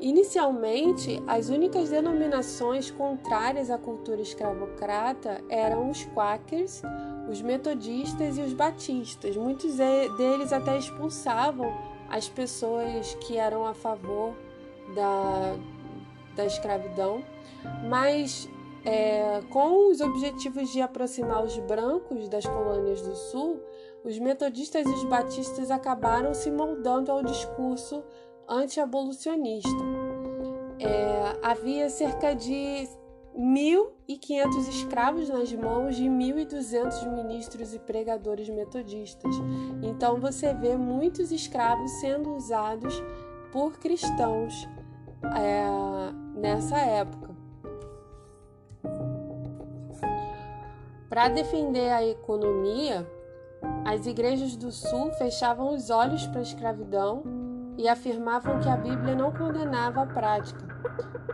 Inicialmente, 0.00 1.22
as 1.26 1.48
únicas 1.48 1.88
denominações 1.88 2.90
contrárias 2.90 3.70
à 3.70 3.78
cultura 3.78 4.20
escravocrata 4.20 5.40
eram 5.48 5.88
os 5.88 6.04
quakers, 6.06 6.82
os 7.30 7.40
metodistas 7.40 8.36
e 8.36 8.40
os 8.40 8.52
batistas. 8.52 9.36
Muitos 9.36 9.76
deles 9.76 10.52
até 10.52 10.76
expulsavam 10.76 11.72
as 12.10 12.28
pessoas 12.28 13.14
que 13.14 13.36
eram 13.36 13.64
a 13.64 13.72
favor 13.72 14.34
da, 14.94 15.56
da 16.36 16.44
escravidão, 16.44 17.24
mas 17.88 18.48
é, 18.84 19.40
com 19.48 19.90
os 19.90 20.00
objetivos 20.00 20.70
de 20.70 20.82
aproximar 20.82 21.42
os 21.42 21.56
brancos 21.58 22.28
das 22.28 22.44
colônias 22.44 23.00
do 23.00 23.14
sul, 23.14 23.62
os 24.04 24.18
metodistas 24.18 24.86
e 24.86 24.90
os 24.90 25.04
batistas 25.04 25.70
acabaram 25.70 26.34
se 26.34 26.50
moldando 26.50 27.10
ao 27.10 27.22
discurso 27.22 28.04
anti-abolicionista. 28.46 29.70
É, 30.78 31.38
havia 31.42 31.88
cerca 31.88 32.34
de 32.34 32.86
1.500 33.34 34.68
escravos 34.68 35.28
nas 35.30 35.50
mãos 35.54 35.96
de 35.96 36.04
1.200 36.04 37.10
ministros 37.12 37.72
e 37.72 37.78
pregadores 37.78 38.48
metodistas. 38.50 39.34
Então 39.82 40.20
você 40.20 40.52
vê 40.52 40.76
muitos 40.76 41.32
escravos 41.32 41.90
sendo 41.92 42.34
usados 42.34 43.02
por 43.50 43.78
cristãos 43.78 44.68
é, 45.34 46.38
nessa 46.38 46.76
época. 46.76 47.34
Para 51.08 51.28
defender 51.28 51.90
a 51.90 52.04
economia, 52.04 53.08
as 53.84 54.06
igrejas 54.06 54.56
do 54.56 54.72
Sul 54.72 55.10
fechavam 55.12 55.74
os 55.74 55.90
olhos 55.90 56.26
para 56.26 56.40
a 56.40 56.42
escravidão 56.42 57.22
e 57.76 57.88
afirmavam 57.88 58.60
que 58.60 58.68
a 58.68 58.76
Bíblia 58.76 59.14
não 59.14 59.32
condenava 59.32 60.02
a 60.02 60.06
prática. 60.06 60.64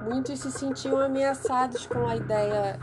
Muitos 0.02 0.40
se 0.40 0.50
sentiam 0.50 0.99
ameaçados 0.99 1.87
com 1.87 2.06
a 2.06 2.16
ideia 2.16 2.78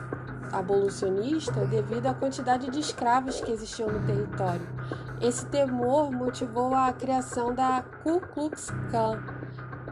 abolicionista 0.52 1.66
devido 1.66 2.08
à 2.08 2.14
quantidade 2.14 2.70
de 2.70 2.80
escravos 2.80 3.42
que 3.42 3.52
existiam 3.52 3.90
no 3.90 4.06
território. 4.06 4.68
Esse 5.22 5.46
temor 5.48 6.12
motivou 6.12 6.74
a 6.74 6.94
criação 6.94 7.54
da 7.54 7.84
Ku 8.04 8.22
Klux 8.22 8.70
Klan. 8.90 9.20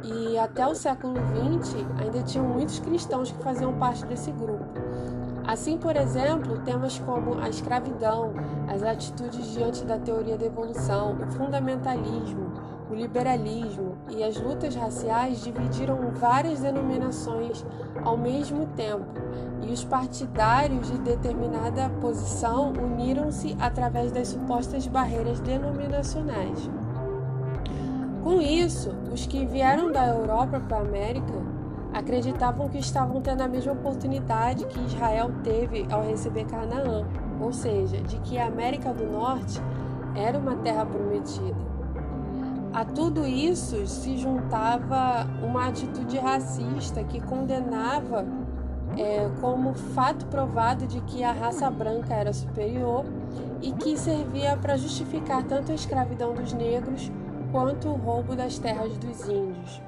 E 0.03 0.37
até 0.37 0.67
o 0.67 0.75
século 0.75 1.15
XX 1.15 1.75
ainda 1.99 2.21
tinham 2.21 2.47
muitos 2.47 2.79
cristãos 2.79 3.31
que 3.31 3.43
faziam 3.43 3.73
parte 3.79 4.05
desse 4.05 4.31
grupo. 4.31 4.84
Assim, 5.47 5.77
por 5.77 5.95
exemplo, 5.95 6.59
temas 6.61 6.97
como 6.97 7.39
a 7.39 7.47
escravidão, 7.47 8.33
as 8.67 8.81
atitudes 8.81 9.53
diante 9.53 9.85
da 9.85 9.99
teoria 9.99 10.37
da 10.37 10.45
evolução, 10.45 11.15
o 11.21 11.31
fundamentalismo, 11.33 12.51
o 12.89 12.95
liberalismo 12.95 13.95
e 14.09 14.23
as 14.23 14.39
lutas 14.41 14.75
raciais 14.75 15.43
dividiram 15.43 15.97
várias 16.15 16.61
denominações 16.61 17.63
ao 18.03 18.17
mesmo 18.17 18.65
tempo, 18.75 19.05
e 19.61 19.71
os 19.71 19.83
partidários 19.83 20.91
de 20.91 20.97
determinada 20.99 21.89
posição 22.01 22.71
uniram-se 22.71 23.55
através 23.59 24.11
das 24.11 24.29
supostas 24.29 24.87
barreiras 24.87 25.39
denominacionais. 25.39 26.69
Com 28.23 28.41
isso, 28.41 28.89
os 29.13 29.27
que 29.27 29.45
vieram 29.45 29.91
da 29.91 30.07
Europa 30.07 30.59
para 30.59 30.77
a 30.77 30.81
América 30.81 31.54
acreditavam 31.95 32.67
que 32.67 32.77
estavam 32.77 33.21
tendo 33.21 33.41
a 33.41 33.47
mesma 33.47 33.71
oportunidade 33.71 34.65
que 34.65 34.81
Israel 34.81 35.31
teve 35.45 35.87
ao 35.89 36.03
receber 36.03 36.43
Canaã, 36.43 37.07
ou 37.39 37.53
seja, 37.53 38.01
de 38.01 38.17
que 38.19 38.37
a 38.37 38.47
América 38.47 38.93
do 38.93 39.05
Norte 39.05 39.61
era 40.13 40.37
uma 40.37 40.57
terra 40.57 40.85
prometida. 40.85 41.55
A 42.73 42.83
tudo 42.83 43.25
isso 43.25 43.87
se 43.87 44.17
juntava 44.17 45.25
uma 45.41 45.67
atitude 45.67 46.17
racista 46.17 47.01
que 47.01 47.21
condenava 47.21 48.25
é, 48.97 49.29
como 49.39 49.73
fato 49.73 50.25
provado 50.25 50.85
de 50.85 50.99
que 50.99 51.23
a 51.23 51.31
raça 51.31 51.71
branca 51.71 52.13
era 52.13 52.33
superior 52.33 53.05
e 53.61 53.71
que 53.71 53.97
servia 53.97 54.57
para 54.57 54.75
justificar 54.75 55.43
tanto 55.43 55.71
a 55.71 55.75
escravidão 55.75 56.33
dos 56.33 56.51
negros 56.51 57.09
quanto 57.53 57.87
o 57.87 57.95
roubo 57.95 58.35
das 58.35 58.59
terras 58.59 58.97
dos 58.97 59.29
índios. 59.29 59.81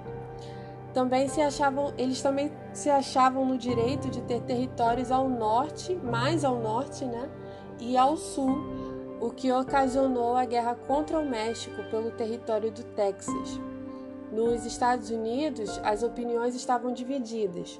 Também 0.97 1.27
se 1.27 1.39
achavam, 1.39 1.93
eles 1.95 2.23
também 2.23 2.51
se 2.73 2.89
achavam 2.89 3.45
no 3.45 3.55
direito 3.55 4.09
de 4.09 4.19
ter 4.23 4.41
territórios 4.41 5.11
ao 5.11 5.29
norte, 5.29 5.93
mais 5.93 6.43
ao 6.43 6.55
norte, 6.55 7.05
né, 7.05 7.29
e 7.79 7.95
ao 7.95 8.17
sul 8.17 8.57
o 9.21 9.29
que 9.29 9.51
ocasionou 9.51 10.35
a 10.35 10.43
guerra 10.43 10.73
contra 10.73 11.19
o 11.19 11.23
México 11.23 11.83
pelo 11.91 12.09
território 12.09 12.71
do 12.71 12.83
Texas. 12.83 13.61
Nos 14.31 14.65
Estados 14.65 15.11
Unidos, 15.11 15.79
as 15.83 16.01
opiniões 16.01 16.55
estavam 16.55 16.91
divididas 16.91 17.79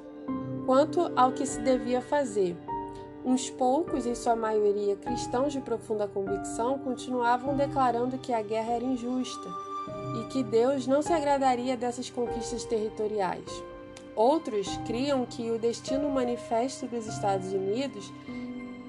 quanto 0.68 1.12
ao 1.16 1.32
que 1.32 1.48
se 1.48 1.60
devia 1.60 2.02
fazer. 2.02 2.56
Uns 3.26 3.50
poucos, 3.50 4.06
em 4.06 4.14
sua 4.14 4.36
maioria 4.36 4.96
cristãos 4.96 5.52
de 5.52 5.60
profunda 5.60 6.08
convicção, 6.08 6.78
continuavam 6.78 7.56
declarando 7.56 8.20
que 8.20 8.32
a 8.32 8.44
guerra 8.44 8.74
era 8.74 8.86
injusta 8.86 9.67
e 10.22 10.28
que 10.28 10.44
Deus 10.44 10.88
não 10.88 11.02
se 11.02 11.14
agradaria 11.14 11.78
dessas 11.78 12.10
conquistas 12.10 12.64
territoriais. 12.66 13.50
Outros 14.16 14.68
criam 14.86 15.26
que 15.26 15.52
o 15.52 15.60
destino 15.60 16.10
manifesto 16.10 16.88
dos 16.88 17.06
Estados 17.06 17.54
Unidos 17.54 18.12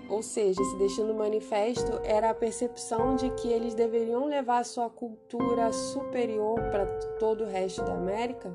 ou 0.08 0.22
seja, 0.22 0.60
esse 0.60 0.76
destino 0.76 1.14
manifesto 1.14 2.00
era 2.02 2.30
a 2.30 2.34
percepção 2.34 3.14
de 3.14 3.28
que 3.30 3.48
eles 3.48 3.74
deveriam 3.74 4.24
levar 4.24 4.64
sua 4.64 4.88
cultura 4.88 5.70
superior 5.72 6.58
para 6.70 6.86
todo 7.18 7.44
o 7.44 7.46
resto 7.46 7.84
da 7.84 7.92
América, 7.92 8.50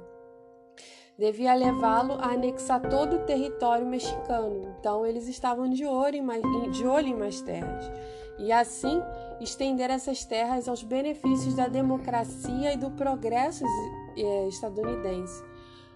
devia 1.17 1.53
levá-lo 1.53 2.13
a 2.13 2.33
anexar 2.33 2.81
todo 2.81 3.17
o 3.17 3.25
território 3.25 3.85
mexicano. 3.85 4.75
Então, 4.79 5.05
eles 5.05 5.27
estavam 5.27 5.69
de 5.69 5.85
olho 5.85 6.17
em 6.17 6.21
mais, 6.21 6.41
de 6.71 6.85
olho 6.85 7.07
em 7.07 7.15
mais 7.15 7.41
terras. 7.41 7.91
E 8.39 8.51
assim, 8.51 9.01
estender 9.39 9.89
essas 9.89 10.25
terras 10.25 10.67
aos 10.67 10.83
benefícios 10.83 11.55
da 11.55 11.67
democracia 11.67 12.73
e 12.73 12.77
do 12.77 12.89
progresso 12.91 13.63
eh, 14.17 14.47
estadunidense. 14.47 15.43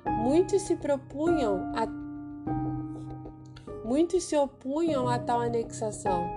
Muitos 0.06 0.62
se 0.62 0.76
propunham 0.76 1.72
a 1.76 1.88
Muitos 3.84 4.26
se 4.26 4.36
opunham 4.36 5.08
a 5.08 5.18
tal 5.18 5.40
anexação, 5.40 6.30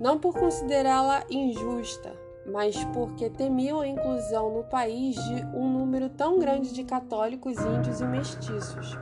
não 0.00 0.18
por 0.18 0.32
considerá-la 0.32 1.24
injusta, 1.28 2.18
mas 2.50 2.82
porque 2.86 3.28
temiam 3.28 3.80
a 3.80 3.88
inclusão 3.88 4.52
no 4.52 4.64
país 4.64 5.16
de 5.16 5.44
um 5.54 5.68
número 5.68 6.08
tão 6.08 6.38
grande 6.38 6.72
de 6.72 6.84
católicos, 6.84 7.56
índios 7.58 8.00
e 8.00 8.04
mestiços. 8.04 8.96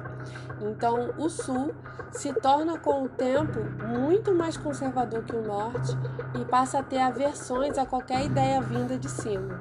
Então, 0.60 1.12
o 1.18 1.28
Sul 1.28 1.74
se 2.12 2.32
torna 2.32 2.78
com 2.78 3.04
o 3.04 3.08
tempo 3.08 3.60
muito 3.86 4.34
mais 4.34 4.56
conservador 4.56 5.24
que 5.24 5.36
o 5.36 5.42
Norte 5.42 5.92
e 6.40 6.44
passa 6.44 6.78
a 6.78 6.82
ter 6.82 6.98
aversões 6.98 7.76
a 7.76 7.84
qualquer 7.84 8.24
ideia 8.24 8.60
vinda 8.60 8.98
de 8.98 9.10
cima. 9.10 9.60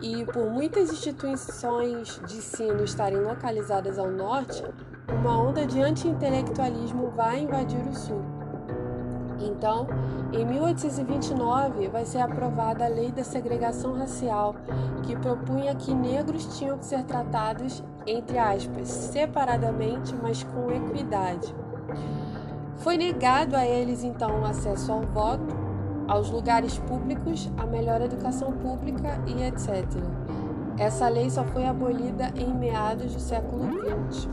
E 0.00 0.24
por 0.26 0.48
muitas 0.48 0.92
instituições 0.92 2.20
de 2.26 2.36
ensino 2.36 2.84
estarem 2.84 3.20
localizadas 3.20 3.98
ao 3.98 4.10
Norte, 4.10 4.62
uma 5.08 5.40
onda 5.40 5.66
de 5.66 5.80
anti-intelectualismo 5.80 7.10
vai 7.10 7.40
invadir 7.40 7.84
o 7.88 7.94
Sul. 7.94 8.37
Então, 9.48 9.86
em 10.32 10.44
1829, 10.44 11.88
vai 11.88 12.04
ser 12.04 12.18
aprovada 12.18 12.84
a 12.84 12.88
Lei 12.88 13.10
da 13.10 13.24
Segregação 13.24 13.94
Racial, 13.94 14.54
que 15.02 15.16
propunha 15.16 15.74
que 15.74 15.94
negros 15.94 16.58
tinham 16.58 16.76
que 16.76 16.84
ser 16.84 17.02
tratados, 17.04 17.82
entre 18.06 18.38
aspas, 18.38 18.88
separadamente, 18.88 20.14
mas 20.22 20.44
com 20.44 20.70
equidade. 20.70 21.54
Foi 22.76 22.96
negado 22.96 23.56
a 23.56 23.66
eles, 23.66 24.04
então, 24.04 24.40
o 24.42 24.44
acesso 24.44 24.92
ao 24.92 25.00
voto, 25.00 25.56
aos 26.06 26.30
lugares 26.30 26.78
públicos, 26.78 27.50
a 27.56 27.66
melhor 27.66 28.00
educação 28.00 28.52
pública 28.52 29.18
e 29.26 29.42
etc. 29.42 29.84
Essa 30.78 31.08
lei 31.08 31.28
só 31.28 31.42
foi 31.44 31.66
abolida 31.66 32.32
em 32.36 32.54
meados 32.54 33.14
do 33.14 33.20
século 33.20 33.64
XX. 34.10 34.28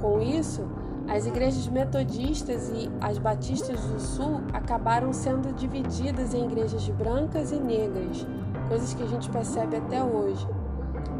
Com 0.00 0.20
isso, 0.20 0.66
as 1.08 1.26
igrejas 1.26 1.66
metodistas 1.68 2.70
e 2.70 2.90
as 3.00 3.18
batistas 3.18 3.80
do 3.80 4.00
sul 4.00 4.40
acabaram 4.52 5.12
sendo 5.12 5.54
divididas 5.54 6.34
em 6.34 6.46
igrejas 6.46 6.88
brancas 6.88 7.52
e 7.52 7.56
negras, 7.56 8.26
coisas 8.68 8.94
que 8.94 9.02
a 9.02 9.06
gente 9.06 9.28
percebe 9.30 9.76
até 9.76 10.02
hoje. 10.02 10.46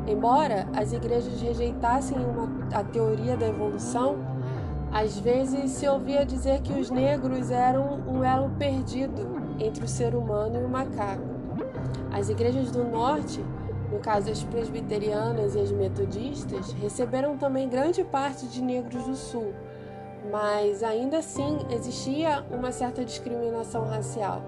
Embora 0.06 0.66
as 0.74 0.92
igrejas 0.92 1.40
rejeitassem 1.40 2.16
uma, 2.18 2.48
a 2.72 2.82
teoria 2.82 3.36
da 3.36 3.48
evolução, 3.48 4.16
às 4.92 5.18
vezes 5.18 5.72
se 5.72 5.86
ouvia 5.86 6.24
dizer 6.24 6.60
que 6.62 6.72
os 6.72 6.90
negros 6.90 7.50
eram 7.50 8.00
um 8.06 8.24
elo 8.24 8.50
perdido 8.50 9.34
entre 9.58 9.84
o 9.84 9.88
ser 9.88 10.14
humano 10.14 10.60
e 10.60 10.64
o 10.64 10.68
macaco. 10.68 11.34
As 12.12 12.28
igrejas 12.28 12.70
do 12.70 12.84
norte 12.84 13.42
no 13.94 14.00
caso 14.00 14.28
as 14.28 14.42
presbiterianas 14.42 15.54
e 15.54 15.60
as 15.60 15.70
metodistas, 15.70 16.72
receberam 16.72 17.36
também 17.36 17.68
grande 17.68 18.02
parte 18.02 18.46
de 18.48 18.60
negros 18.60 19.04
do 19.04 19.14
Sul, 19.14 19.54
mas 20.30 20.82
ainda 20.82 21.18
assim 21.18 21.58
existia 21.70 22.44
uma 22.50 22.72
certa 22.72 23.04
discriminação 23.04 23.84
racial. 23.84 24.42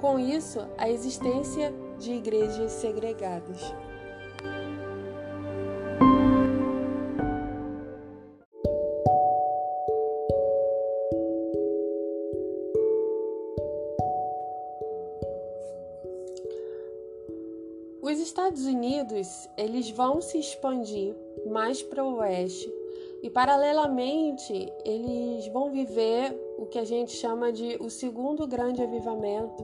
Com 0.00 0.18
isso, 0.18 0.66
a 0.78 0.88
existência 0.88 1.72
de 1.98 2.12
igrejas 2.12 2.72
segregadas. 2.72 3.74
Os 18.02 18.18
Estados 18.18 18.64
Unidos 18.64 19.48
eles 19.56 19.90
vão 19.90 20.20
se 20.20 20.38
expandir 20.38 21.14
mais 21.46 21.82
para 21.82 22.02
o 22.02 22.16
oeste 22.16 22.79
e 23.22 23.28
paralelamente 23.28 24.72
eles 24.84 25.46
vão 25.48 25.70
viver 25.70 26.38
o 26.58 26.66
que 26.66 26.78
a 26.78 26.84
gente 26.84 27.12
chama 27.12 27.52
de 27.52 27.76
o 27.80 27.90
segundo 27.90 28.46
grande 28.46 28.82
avivamento 28.82 29.62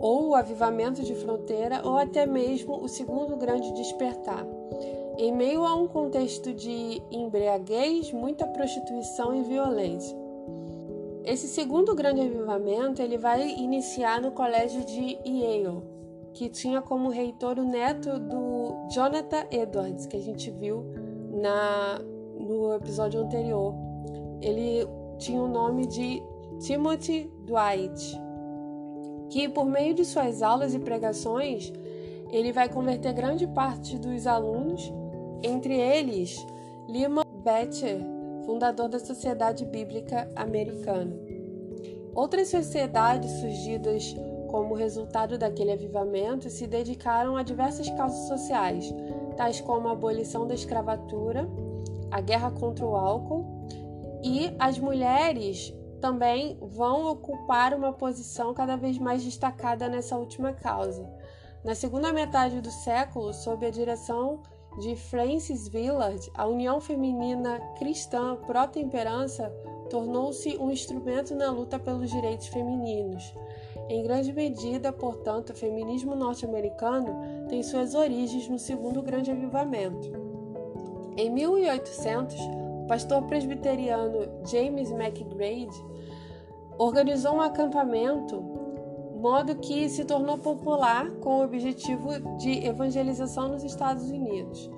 ou 0.00 0.28
o 0.28 0.34
avivamento 0.34 1.02
de 1.02 1.14
fronteira 1.14 1.82
ou 1.84 1.96
até 1.96 2.26
mesmo 2.26 2.82
o 2.82 2.88
segundo 2.88 3.36
grande 3.36 3.72
despertar. 3.72 4.46
Em 5.16 5.32
meio 5.32 5.64
a 5.64 5.74
um 5.74 5.88
contexto 5.88 6.54
de 6.54 7.02
embriaguez, 7.10 8.12
muita 8.12 8.46
prostituição 8.46 9.34
e 9.34 9.42
violência. 9.42 10.16
Esse 11.24 11.48
segundo 11.48 11.94
grande 11.94 12.20
avivamento 12.20 13.02
ele 13.02 13.18
vai 13.18 13.48
iniciar 13.50 14.20
no 14.20 14.30
colégio 14.30 14.84
de 14.84 15.18
Yale, 15.26 15.82
que 16.32 16.48
tinha 16.48 16.80
como 16.80 17.10
reitor 17.10 17.58
o 17.58 17.64
neto 17.64 18.18
do 18.18 18.88
Jonathan 18.90 19.44
Edwards, 19.50 20.06
que 20.06 20.16
a 20.16 20.20
gente 20.20 20.50
viu 20.52 20.84
na, 21.32 22.00
episódio 22.74 23.20
anterior. 23.20 23.74
Ele 24.40 24.86
tinha 25.18 25.40
o 25.40 25.48
nome 25.48 25.86
de 25.86 26.22
Timothy 26.60 27.30
Dwight, 27.44 28.20
que 29.30 29.48
por 29.48 29.64
meio 29.64 29.94
de 29.94 30.04
suas 30.04 30.42
aulas 30.42 30.74
e 30.74 30.78
pregações, 30.78 31.72
ele 32.30 32.52
vai 32.52 32.68
converter 32.68 33.12
grande 33.12 33.46
parte 33.46 33.98
dos 33.98 34.26
alunos, 34.26 34.92
entre 35.42 35.74
eles 35.74 36.44
Lima 36.88 37.24
Betcher, 37.44 38.00
fundador 38.44 38.88
da 38.88 38.98
Sociedade 38.98 39.64
Bíblica 39.64 40.30
Americana. 40.34 41.14
Outras 42.14 42.48
sociedades 42.48 43.30
surgidas 43.32 44.16
como 44.48 44.74
resultado 44.74 45.38
daquele 45.38 45.72
avivamento 45.72 46.50
se 46.50 46.66
dedicaram 46.66 47.36
a 47.36 47.42
diversas 47.42 47.88
causas 47.90 48.26
sociais, 48.26 48.92
tais 49.36 49.60
como 49.60 49.88
a 49.88 49.92
abolição 49.92 50.46
da 50.46 50.54
escravatura, 50.54 51.48
a 52.10 52.20
guerra 52.20 52.50
contra 52.50 52.84
o 52.84 52.96
álcool 52.96 53.66
e 54.22 54.54
as 54.58 54.78
mulheres 54.78 55.72
também 56.00 56.58
vão 56.60 57.10
ocupar 57.10 57.74
uma 57.74 57.92
posição 57.92 58.54
cada 58.54 58.76
vez 58.76 58.98
mais 58.98 59.24
destacada 59.24 59.88
nessa 59.88 60.16
última 60.16 60.52
causa. 60.52 61.08
Na 61.64 61.74
segunda 61.74 62.12
metade 62.12 62.60
do 62.60 62.70
século, 62.70 63.32
sob 63.32 63.66
a 63.66 63.70
direção 63.70 64.42
de 64.78 64.94
Francis 64.94 65.68
Willard, 65.74 66.30
a 66.34 66.46
União 66.46 66.80
Feminina 66.80 67.60
Cristã 67.78 68.36
Pró-Temperança 68.46 69.52
tornou-se 69.90 70.56
um 70.58 70.70
instrumento 70.70 71.34
na 71.34 71.50
luta 71.50 71.78
pelos 71.78 72.10
direitos 72.10 72.46
femininos. 72.48 73.34
Em 73.88 74.02
grande 74.02 74.32
medida, 74.32 74.92
portanto, 74.92 75.50
o 75.50 75.54
feminismo 75.54 76.14
norte-americano 76.14 77.46
tem 77.48 77.62
suas 77.62 77.94
origens 77.94 78.48
no 78.48 78.58
segundo 78.58 79.02
grande 79.02 79.30
avivamento. 79.30 80.12
Em 81.18 81.30
1800, 81.30 82.36
o 82.38 82.86
pastor 82.86 83.24
presbiteriano 83.24 84.20
James 84.48 84.92
McGrady 84.92 85.84
organizou 86.78 87.34
um 87.34 87.40
acampamento, 87.40 88.40
modo 89.20 89.56
que 89.56 89.88
se 89.88 90.04
tornou 90.04 90.38
popular 90.38 91.10
com 91.16 91.38
o 91.38 91.42
objetivo 91.42 92.36
de 92.36 92.64
evangelização 92.64 93.48
nos 93.48 93.64
Estados 93.64 94.08
Unidos. 94.08 94.70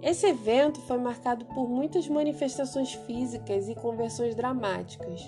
Esse 0.00 0.28
evento 0.28 0.80
foi 0.82 0.96
marcado 0.96 1.44
por 1.46 1.68
muitas 1.68 2.08
manifestações 2.08 2.94
físicas 2.94 3.68
e 3.68 3.74
conversões 3.74 4.36
dramáticas. 4.36 5.20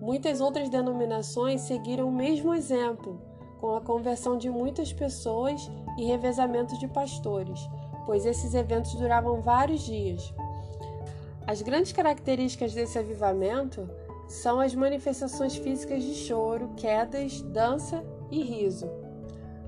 Muitas 0.00 0.40
outras 0.40 0.70
denominações 0.70 1.60
seguiram 1.60 2.08
o 2.08 2.12
mesmo 2.12 2.54
exemplo, 2.54 3.20
com 3.60 3.76
a 3.76 3.82
conversão 3.82 4.38
de 4.38 4.48
muitas 4.48 4.94
pessoas 4.94 5.70
e 5.98 6.06
revezamento 6.06 6.78
de 6.78 6.88
pastores, 6.88 7.60
pois 8.06 8.26
esses 8.26 8.54
eventos 8.54 8.94
duravam 8.94 9.40
vários 9.40 9.82
dias. 9.82 10.32
As 11.46 11.62
grandes 11.62 11.92
características 11.92 12.74
desse 12.74 12.98
avivamento 12.98 13.88
são 14.28 14.60
as 14.60 14.74
manifestações 14.74 15.56
físicas 15.56 16.02
de 16.04 16.14
choro, 16.14 16.70
quedas, 16.76 17.42
dança 17.42 18.04
e 18.30 18.42
riso. 18.42 18.88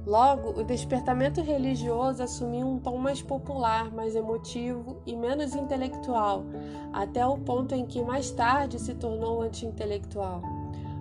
Logo, 0.06 0.60
o 0.60 0.64
despertamento 0.64 1.40
religioso 1.40 2.22
assumiu 2.22 2.66
um 2.66 2.78
tom 2.78 2.98
mais 2.98 3.22
popular, 3.22 3.92
mais 3.92 4.16
emotivo 4.16 5.00
e 5.06 5.14
menos 5.14 5.54
intelectual, 5.54 6.44
até 6.92 7.24
o 7.24 7.38
ponto 7.38 7.74
em 7.74 7.86
que 7.86 8.02
mais 8.02 8.30
tarde 8.30 8.80
se 8.80 8.94
tornou 8.94 9.42
anti-intelectual. 9.42 10.42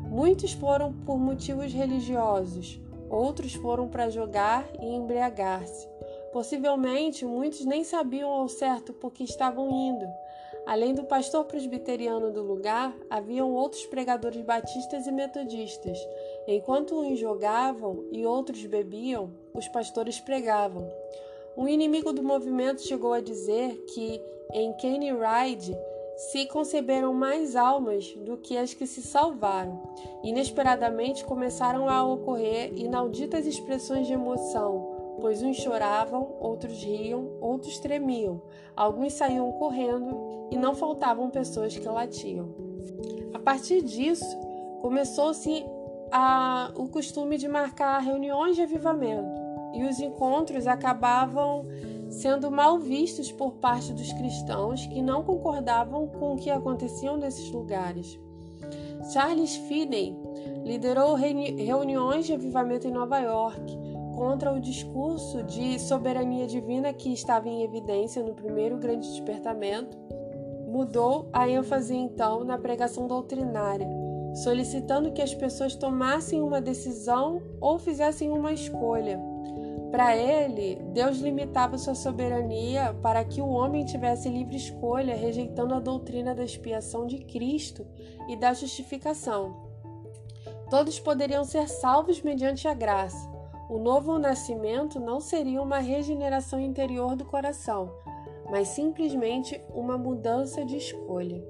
Muitos 0.08 0.54
foram 0.54 0.94
por 0.94 1.18
motivos 1.18 1.74
religiosos, 1.74 2.80
outros 3.10 3.54
foram 3.56 3.88
para 3.88 4.10
jogar 4.10 4.68
e 4.80 4.86
embriagar-se. 4.86 5.91
Possivelmente, 6.32 7.26
muitos 7.26 7.66
nem 7.66 7.84
sabiam 7.84 8.30
ao 8.30 8.48
certo 8.48 8.94
por 8.94 9.12
que 9.12 9.24
estavam 9.24 9.70
indo. 9.70 10.06
Além 10.66 10.94
do 10.94 11.04
pastor 11.04 11.46
presbiteriano 11.46 12.32
do 12.32 12.42
lugar, 12.42 12.96
haviam 13.10 13.52
outros 13.52 13.86
pregadores 13.88 14.42
batistas 14.42 15.08
e 15.08 15.12
metodistas. 15.12 15.98
Enquanto 16.48 17.00
uns 17.00 17.20
jogavam 17.20 18.06
e 18.12 18.26
outros 18.26 18.66
bebiam, 18.66 19.32
os 19.54 19.68
pastores 19.68 20.20
pregavam. 20.20 20.88
Um 21.58 21.68
inimigo 21.68 22.14
do 22.14 22.24
movimento 22.24 22.82
chegou 22.82 23.14
a 23.14 23.22
dizer 23.22 23.84
que, 23.94 24.22
em 24.54 24.72
Kenny 24.74 25.12
Ride, 25.12 25.76
se 26.16 26.46
conceberam 26.46 27.14
mais 27.14 27.56
almas 27.56 28.14
do 28.14 28.38
que 28.38 28.56
as 28.56 28.74
que 28.74 28.86
se 28.86 29.02
salvaram. 29.02 29.82
Inesperadamente 30.24 31.26
começaram 31.26 31.90
a 31.90 32.06
ocorrer 32.06 32.72
inauditas 32.78 33.46
expressões 33.48 34.06
de 34.06 34.14
emoção, 34.14 34.91
pois 35.22 35.42
uns 35.44 35.58
choravam, 35.58 36.36
outros 36.40 36.84
riam, 36.84 37.38
outros 37.40 37.80
tremiam, 37.80 38.42
alguns 38.76 39.14
saíam 39.14 39.52
correndo 39.54 40.50
e 40.52 40.58
não 40.58 40.76
faltavam 40.76 41.30
pessoas 41.30 41.78
que 41.78 41.88
latiam. 41.88 42.50
A 43.34 43.40
partir 43.40 43.82
disso, 43.82 44.26
começou-se 44.82 45.64
o 46.76 46.90
costume 46.90 47.38
de 47.38 47.48
marcar 47.48 48.00
reuniões 48.00 48.56
de 48.56 48.64
avivamento, 48.64 49.40
e 49.74 49.86
os 49.86 50.00
encontros 50.00 50.68
acabavam 50.68 51.66
sendo 52.10 52.52
mal 52.52 52.78
vistos 52.78 53.32
por 53.32 53.54
parte 53.54 53.94
dos 53.94 54.12
cristãos 54.12 54.86
que 54.88 55.02
não 55.02 55.24
concordavam 55.24 56.08
com 56.08 56.34
o 56.34 56.38
que 56.38 56.50
acontecia 56.50 57.16
nesses 57.16 57.50
lugares. 57.52 58.20
Charles 59.14 59.56
Finney 59.56 60.14
liderou 60.66 61.16
reuniões 61.16 62.26
de 62.26 62.34
avivamento 62.34 62.88
em 62.88 62.92
Nova 62.92 63.20
York 63.20 63.62
contra 64.22 64.54
o 64.54 64.60
discurso 64.60 65.42
de 65.42 65.80
soberania 65.80 66.46
divina 66.46 66.94
que 66.94 67.12
estava 67.12 67.50
em 67.50 67.64
evidência 67.64 68.22
no 68.22 68.36
primeiro 68.36 68.78
grande 68.78 69.10
despertamento, 69.10 69.98
mudou 70.68 71.28
a 71.34 71.50
ênfase 71.50 71.96
então 71.96 72.44
na 72.44 72.56
pregação 72.56 73.08
doutrinária, 73.08 73.90
solicitando 74.44 75.12
que 75.12 75.24
as 75.24 75.34
pessoas 75.34 75.76
tomassem 75.76 76.40
uma 76.40 76.62
decisão 76.62 77.42
ou 77.60 77.80
fizessem 77.80 78.30
uma 78.30 78.54
escolha. 78.54 79.20
Para 79.90 80.16
ele, 80.16 80.80
Deus 80.94 81.18
limitava 81.18 81.80
sua 81.80 81.96
soberania 81.96 82.96
para 83.02 83.26
que 83.26 83.42
o 83.42 83.50
homem 83.50 83.86
tivesse 83.86 84.30
livre 84.30 84.56
escolha, 84.56 85.16
rejeitando 85.16 85.74
a 85.74 85.80
doutrina 85.80 86.36
da 86.36 86.44
expiação 86.44 87.08
de 87.08 87.18
Cristo 87.26 87.88
e 88.30 88.36
da 88.36 88.54
justificação. 88.54 89.72
Todos 90.70 91.00
poderiam 91.00 91.44
ser 91.44 91.68
salvos 91.68 92.22
mediante 92.22 92.68
a 92.68 92.74
graça, 92.76 93.31
o 93.72 93.80
novo 93.80 94.20
nascimento 94.20 95.00
não 95.00 95.22
seria 95.22 95.62
uma 95.62 95.80
regeneração 95.80 96.60
interior 96.60 97.16
do 97.16 97.24
coração, 97.24 97.90
mas 98.50 98.68
simplesmente 98.68 99.62
uma 99.74 99.98
mudança 99.98 100.66
de 100.66 100.76
escolha. 100.76 101.42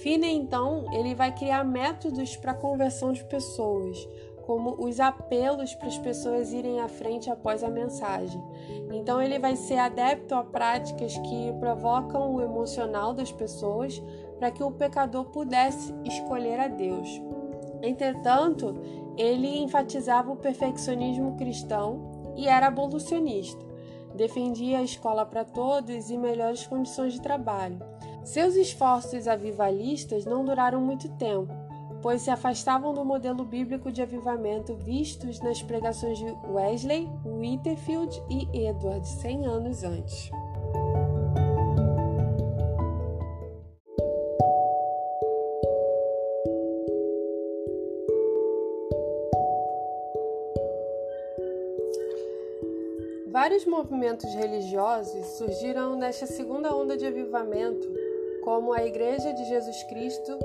Finney, 0.00 0.34
então, 0.34 0.86
ele 0.90 1.14
vai 1.14 1.34
criar 1.34 1.62
métodos 1.62 2.34
para 2.34 2.52
a 2.52 2.54
conversão 2.54 3.12
de 3.12 3.22
pessoas, 3.24 4.08
como 4.46 4.74
os 4.82 4.98
apelos 5.00 5.74
para 5.74 5.88
as 5.88 5.98
pessoas 5.98 6.50
irem 6.50 6.80
à 6.80 6.88
frente 6.88 7.28
após 7.28 7.62
a 7.62 7.68
mensagem. 7.68 8.42
Então, 8.90 9.20
ele 9.20 9.38
vai 9.38 9.54
ser 9.54 9.76
adepto 9.76 10.34
a 10.34 10.42
práticas 10.42 11.14
que 11.18 11.52
provocam 11.60 12.36
o 12.36 12.40
emocional 12.40 13.12
das 13.12 13.30
pessoas 13.30 14.02
para 14.38 14.50
que 14.50 14.62
o 14.62 14.70
pecador 14.70 15.26
pudesse 15.26 15.94
escolher 16.06 16.58
a 16.58 16.68
Deus. 16.68 17.20
Entretanto, 17.82 18.74
ele 19.16 19.58
enfatizava 19.58 20.30
o 20.32 20.36
perfeccionismo 20.36 21.36
cristão 21.36 22.32
e 22.36 22.46
era 22.48 22.66
abolicionista. 22.66 23.64
Defendia 24.14 24.78
a 24.78 24.82
escola 24.82 25.24
para 25.24 25.44
todos 25.44 26.10
e 26.10 26.16
melhores 26.16 26.66
condições 26.66 27.14
de 27.14 27.20
trabalho. 27.20 27.78
Seus 28.24 28.54
esforços 28.54 29.26
avivalistas 29.26 30.24
não 30.24 30.44
duraram 30.44 30.80
muito 30.80 31.08
tempo, 31.16 31.52
pois 32.02 32.22
se 32.22 32.30
afastavam 32.30 32.92
do 32.92 33.04
modelo 33.04 33.44
bíblico 33.44 33.90
de 33.90 34.02
avivamento 34.02 34.74
vistos 34.74 35.40
nas 35.40 35.62
pregações 35.62 36.18
de 36.18 36.26
Wesley, 36.48 37.08
Whitefield 37.24 38.22
e 38.28 38.66
Edward 38.66 39.06
100 39.06 39.46
anos 39.46 39.84
antes. 39.84 40.30
Vários 53.50 53.66
movimentos 53.66 54.32
religiosos 54.32 55.26
surgiram 55.36 55.96
nesta 55.96 56.24
segunda 56.24 56.72
onda 56.72 56.96
de 56.96 57.04
avivamento, 57.04 57.84
como 58.44 58.72
a 58.72 58.86
Igreja 58.86 59.32
de 59.32 59.44
Jesus 59.44 59.82
Cristo 59.88 60.38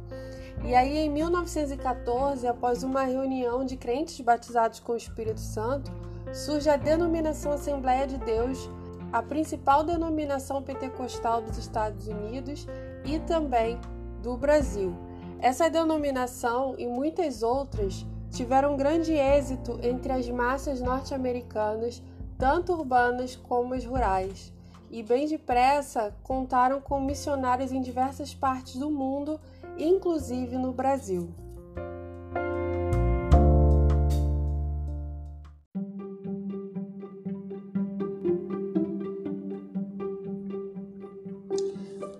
E 0.65 0.73
aí, 0.73 0.97
em 0.97 1.09
1914, 1.09 2.47
após 2.47 2.81
uma 2.81 3.03
reunião 3.03 3.63
de 3.63 3.77
crentes 3.77 4.19
batizados 4.19 4.79
com 4.79 4.93
o 4.93 4.97
Espírito 4.97 5.39
Santo, 5.39 5.91
surge 6.33 6.67
a 6.67 6.75
denominação 6.75 7.51
Assembleia 7.51 8.07
de 8.07 8.17
Deus, 8.17 8.67
a 9.13 9.21
principal 9.21 9.83
denominação 9.83 10.63
pentecostal 10.63 11.43
dos 11.43 11.59
Estados 11.59 12.07
Unidos 12.07 12.67
e 13.05 13.19
também 13.19 13.79
do 14.23 14.35
Brasil. 14.35 14.95
Essa 15.39 15.69
denominação 15.69 16.73
e 16.79 16.87
muitas 16.87 17.43
outras 17.43 18.03
tiveram 18.31 18.75
grande 18.75 19.13
êxito 19.13 19.79
entre 19.83 20.11
as 20.11 20.27
massas 20.27 20.81
norte-americanas 20.81 22.01
tanto 22.37 22.73
urbanas 22.73 23.35
como 23.35 23.73
as 23.73 23.83
rurais, 23.83 24.53
e 24.89 25.03
bem 25.03 25.27
depressa 25.27 26.13
contaram 26.23 26.79
com 26.79 27.01
missionários 27.01 27.71
em 27.71 27.81
diversas 27.81 28.33
partes 28.33 28.75
do 28.75 28.89
mundo, 28.89 29.39
inclusive 29.77 30.57
no 30.57 30.71
Brasil. 30.71 31.29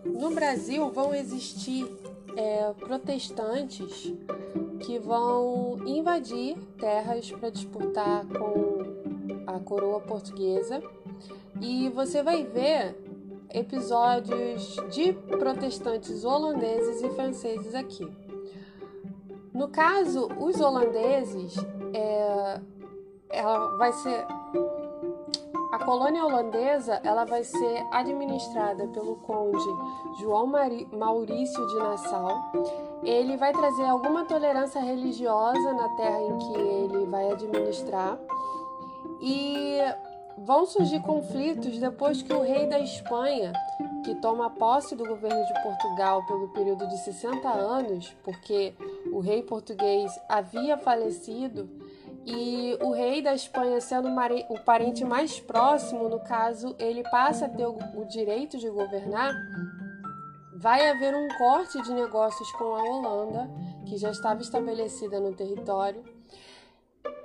No 0.05 0.31
Brasil 0.31 0.89
vão 0.91 1.13
existir 1.13 1.87
é, 2.35 2.73
protestantes 2.73 4.13
que 4.79 4.99
vão 4.99 5.79
invadir 5.85 6.57
terras 6.77 7.31
para 7.31 7.49
disputar 7.49 8.25
com 8.25 8.96
a 9.47 9.59
coroa 9.59 10.01
portuguesa 10.01 10.83
e 11.61 11.89
você 11.89 12.21
vai 12.21 12.43
ver 12.43 12.95
episódios 13.49 14.75
de 14.91 15.13
protestantes 15.13 16.23
holandeses 16.25 17.01
e 17.01 17.09
franceses 17.09 17.73
aqui. 17.73 18.07
No 19.53 19.69
caso, 19.69 20.29
os 20.37 20.59
holandeses, 20.59 21.55
é, 21.93 22.61
ela 23.29 23.77
vai 23.77 23.91
ser 23.93 24.27
a 25.71 25.79
colônia 25.83 26.23
holandesa, 26.23 27.01
ela 27.03 27.25
vai 27.25 27.43
ser 27.43 27.87
administrada 27.91 28.87
pelo 28.87 29.15
conde 29.17 29.65
João 30.19 30.47
Maurício 30.91 31.67
de 31.67 31.75
Nassau. 31.77 32.29
Ele 33.03 33.35
vai 33.35 33.51
trazer 33.51 33.85
alguma 33.85 34.25
tolerância 34.25 34.79
religiosa 34.81 35.73
na 35.73 35.89
terra 35.89 36.21
em 36.21 36.37
que 36.37 36.53
ele 36.53 37.05
vai 37.07 37.31
administrar 37.31 38.17
e 39.21 39.79
vão 40.37 40.65
surgir 40.65 41.01
conflitos 41.01 41.79
depois 41.79 42.21
que 42.21 42.31
o 42.31 42.41
rei 42.41 42.67
da 42.67 42.79
Espanha, 42.79 43.51
que 44.03 44.15
toma 44.15 44.49
posse 44.51 44.95
do 44.95 45.05
governo 45.05 45.43
de 45.45 45.63
Portugal 45.63 46.25
pelo 46.25 46.49
período 46.49 46.87
de 46.87 46.97
60 46.99 47.49
anos, 47.49 48.15
porque 48.23 48.73
o 49.11 49.19
rei 49.19 49.41
português 49.41 50.11
havia 50.29 50.77
falecido, 50.77 51.69
e 52.29 52.77
o 52.81 52.91
rei 52.91 53.21
da 53.21 53.33
Espanha, 53.33 53.79
sendo 53.79 54.09
o 54.49 54.59
parente 54.59 55.05
mais 55.05 55.39
próximo, 55.39 56.09
no 56.09 56.19
caso, 56.19 56.75
ele 56.77 57.01
passa 57.03 57.45
a 57.45 57.49
ter 57.49 57.65
o 57.65 58.05
direito 58.05 58.57
de 58.57 58.69
governar, 58.69 59.33
vai 60.53 60.89
haver 60.89 61.15
um 61.15 61.27
corte 61.37 61.81
de 61.81 61.93
negócios 61.93 62.51
com 62.51 62.65
a 62.65 62.83
Holanda, 62.83 63.49
que 63.85 63.97
já 63.97 64.11
estava 64.11 64.41
estabelecida 64.41 65.21
no 65.21 65.33
território, 65.33 66.03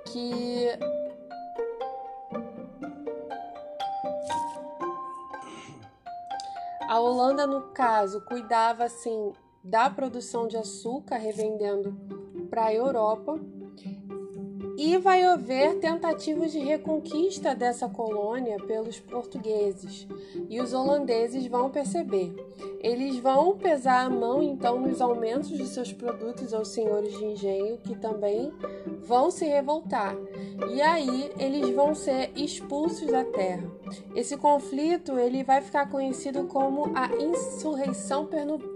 que 0.05 0.69
A 6.93 6.99
Holanda, 6.99 7.47
no 7.47 7.73
caso, 7.73 8.21
cuidava 8.21 8.83
assim 8.83 9.33
da 9.63 9.89
produção 9.89 10.47
de 10.47 10.55
açúcar, 10.57 11.17
revendendo 11.17 11.97
para 12.51 12.65
a 12.65 12.73
Europa. 12.75 13.33
E 14.77 14.97
vai 14.97 15.23
haver 15.23 15.79
tentativas 15.79 16.51
de 16.51 16.59
reconquista 16.59 17.53
dessa 17.53 17.87
colônia 17.87 18.57
pelos 18.57 18.99
portugueses. 18.99 20.07
E 20.49 20.59
os 20.59 20.73
holandeses 20.73 21.45
vão 21.45 21.69
perceber. 21.69 22.33
Eles 22.79 23.17
vão 23.17 23.57
pesar 23.57 24.05
a 24.05 24.09
mão 24.09 24.41
então 24.41 24.79
nos 24.81 24.99
aumentos 24.99 25.49
de 25.49 25.67
seus 25.67 25.93
produtos 25.93 26.53
aos 26.53 26.69
senhores 26.69 27.17
de 27.17 27.23
engenho, 27.23 27.77
que 27.77 27.95
também 27.95 28.51
vão 29.05 29.29
se 29.29 29.45
revoltar. 29.45 30.15
E 30.69 30.81
aí 30.81 31.31
eles 31.37 31.69
vão 31.73 31.93
ser 31.93 32.31
expulsos 32.35 33.07
da 33.07 33.23
terra. 33.23 33.69
Esse 34.15 34.35
conflito 34.37 35.17
ele 35.17 35.43
vai 35.43 35.61
ficar 35.61 35.89
conhecido 35.89 36.45
como 36.45 36.91
a 36.95 37.07
insurreição 37.15 38.25
pernambucana. 38.25 38.73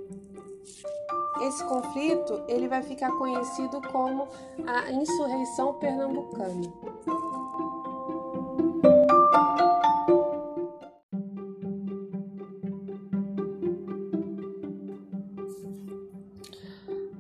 Esse 1.41 1.63
conflito 1.65 2.43
ele 2.47 2.67
vai 2.67 2.81
ficar 2.81 3.11
conhecido 3.11 3.81
como 3.91 4.27
a 4.65 4.91
insurreição 4.91 5.73
pernambucana. 5.75 6.73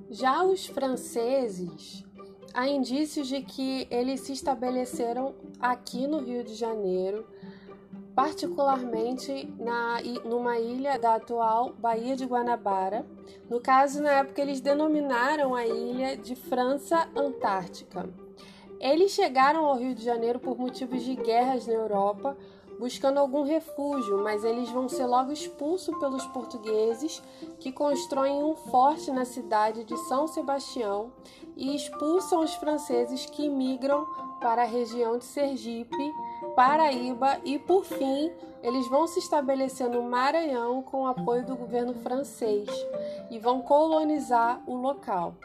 Já 0.09 0.43
os 0.43 0.65
franceses, 0.65 2.03
há 2.51 2.67
indícios 2.67 3.27
de 3.27 3.43
que 3.43 3.87
eles 3.91 4.21
se 4.21 4.33
estabeleceram 4.33 5.35
aqui 5.59 6.07
no 6.07 6.19
Rio 6.19 6.43
de 6.43 6.55
Janeiro, 6.55 7.23
particularmente 8.17 9.47
na, 9.59 10.01
numa 10.25 10.57
ilha 10.57 10.97
da 10.97 11.13
atual 11.13 11.75
Baía 11.77 12.15
de 12.15 12.25
Guanabara. 12.25 13.05
No 13.47 13.61
caso, 13.61 14.01
na 14.01 14.09
época, 14.09 14.41
eles 14.41 14.59
denominaram 14.59 15.53
a 15.53 15.67
ilha 15.67 16.17
de 16.17 16.35
França 16.35 17.07
Antártica. 17.15 18.09
Eles 18.79 19.11
chegaram 19.11 19.65
ao 19.65 19.77
Rio 19.77 19.93
de 19.93 20.03
Janeiro 20.03 20.39
por 20.39 20.57
motivos 20.57 21.03
de 21.03 21.13
guerras 21.13 21.67
na 21.67 21.73
Europa, 21.73 22.35
buscando 22.79 23.19
algum 23.19 23.43
refúgio, 23.43 24.23
mas 24.23 24.43
eles 24.43 24.71
vão 24.71 24.89
ser 24.89 25.05
logo 25.05 25.31
expulsos 25.31 25.95
pelos 25.99 26.25
portugueses, 26.25 27.21
que 27.59 27.71
constroem 27.71 28.43
um 28.43 28.55
forte 28.55 29.11
na 29.11 29.25
cidade 29.25 29.83
de 29.83 29.95
São 30.07 30.27
Sebastião 30.27 31.11
e 31.55 31.75
expulsam 31.75 32.39
os 32.39 32.55
franceses 32.55 33.27
que 33.27 33.47
migram 33.47 34.07
para 34.41 34.63
a 34.63 34.65
região 34.65 35.19
de 35.19 35.25
Sergipe, 35.25 36.13
Paraíba 36.57 37.39
e, 37.45 37.59
por 37.59 37.85
fim, 37.85 38.31
eles 38.63 38.87
vão 38.87 39.05
se 39.05 39.19
estabelecer 39.19 39.87
no 39.87 40.01
Maranhão 40.01 40.81
com 40.81 41.03
o 41.03 41.05
apoio 41.05 41.45
do 41.45 41.55
governo 41.55 41.93
francês 41.93 42.67
e 43.29 43.37
vão 43.37 43.61
colonizar 43.61 44.63
o 44.65 44.73
local. 44.73 45.35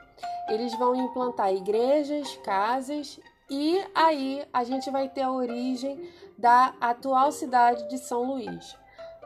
Eles 0.48 0.74
vão 0.78 0.96
implantar 0.96 1.52
igrejas, 1.54 2.34
casas 2.42 3.20
e 3.50 3.78
aí 3.94 4.42
a 4.54 4.64
gente 4.64 4.90
vai 4.90 5.06
ter 5.06 5.20
a 5.20 5.30
origem 5.30 6.00
da 6.38 6.72
atual 6.80 7.30
cidade 7.30 7.86
de 7.90 7.98
São 7.98 8.22
Luís. 8.24 8.74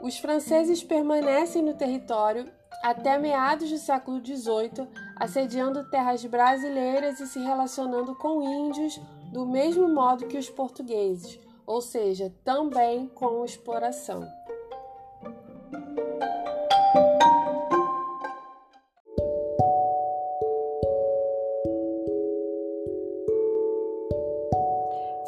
Os 0.03 0.19
franceses 0.19 0.83
permanecem 0.83 1.63
no 1.63 1.75
território 1.75 2.51
até 2.83 3.17
meados 3.17 3.71
do 3.71 3.79
século 3.79 4.19
XVIII, 4.19 4.89
assediando 5.15 5.89
terras 5.89 6.25
brasileiras 6.25 7.21
e 7.21 7.29
se 7.29 7.39
relacionando 7.39 8.13
com 8.17 8.43
índios 8.43 9.01
do 9.33 9.47
mesmo 9.47 9.89
modo 9.89 10.27
que 10.27 10.37
os 10.37 10.51
portugueses, 10.51 11.46
ou 11.67 11.81
seja, 11.81 12.33
também 12.45 13.09
com 13.09 13.45
exploração. 13.45 14.27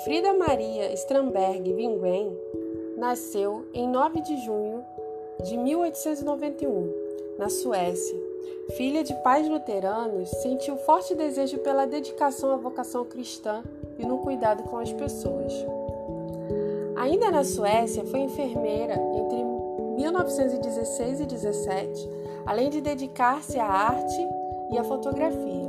Frida 0.04 0.32
Maria 0.32 0.92
Stramberg 0.94 1.74
Wingren 1.74 2.34
nasceu 2.96 3.68
em 3.74 3.88
9 3.88 4.20
de 4.22 4.36
junho 4.44 4.84
de 5.44 5.56
1891, 5.56 6.94
na 7.36 7.48
Suécia. 7.48 8.16
Filha 8.76 9.02
de 9.02 9.14
pais 9.22 9.48
luteranos, 9.48 10.28
sentiu 10.42 10.76
forte 10.78 11.14
desejo 11.14 11.58
pela 11.58 11.86
dedicação 11.86 12.52
à 12.52 12.56
vocação 12.56 13.04
cristã 13.04 13.62
e 13.98 14.06
no 14.06 14.18
cuidado 14.18 14.62
com 14.64 14.78
as 14.78 14.92
pessoas. 14.92 15.52
Ainda 16.98 17.30
na 17.30 17.44
Suécia, 17.44 18.04
foi 18.06 18.20
enfermeira 18.20 18.94
entre 18.94 19.44
1916 19.96 21.20
e 21.20 21.26
17, 21.26 22.10
além 22.44 22.70
de 22.70 22.80
dedicar-se 22.80 23.56
à 23.56 23.66
arte 23.66 24.28
e 24.72 24.76
à 24.76 24.82
fotografia. 24.82 25.68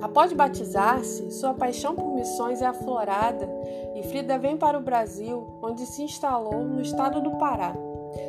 Após 0.00 0.32
batizar-se, 0.32 1.32
sua 1.32 1.52
paixão 1.52 1.96
por 1.96 2.14
missões 2.14 2.62
é 2.62 2.66
aflorada 2.66 3.48
e 3.96 4.04
Frida 4.04 4.38
vem 4.38 4.56
para 4.56 4.78
o 4.78 4.82
Brasil, 4.82 5.48
onde 5.60 5.84
se 5.84 6.04
instalou 6.04 6.62
no 6.62 6.80
estado 6.80 7.20
do 7.20 7.32
Pará. 7.32 7.74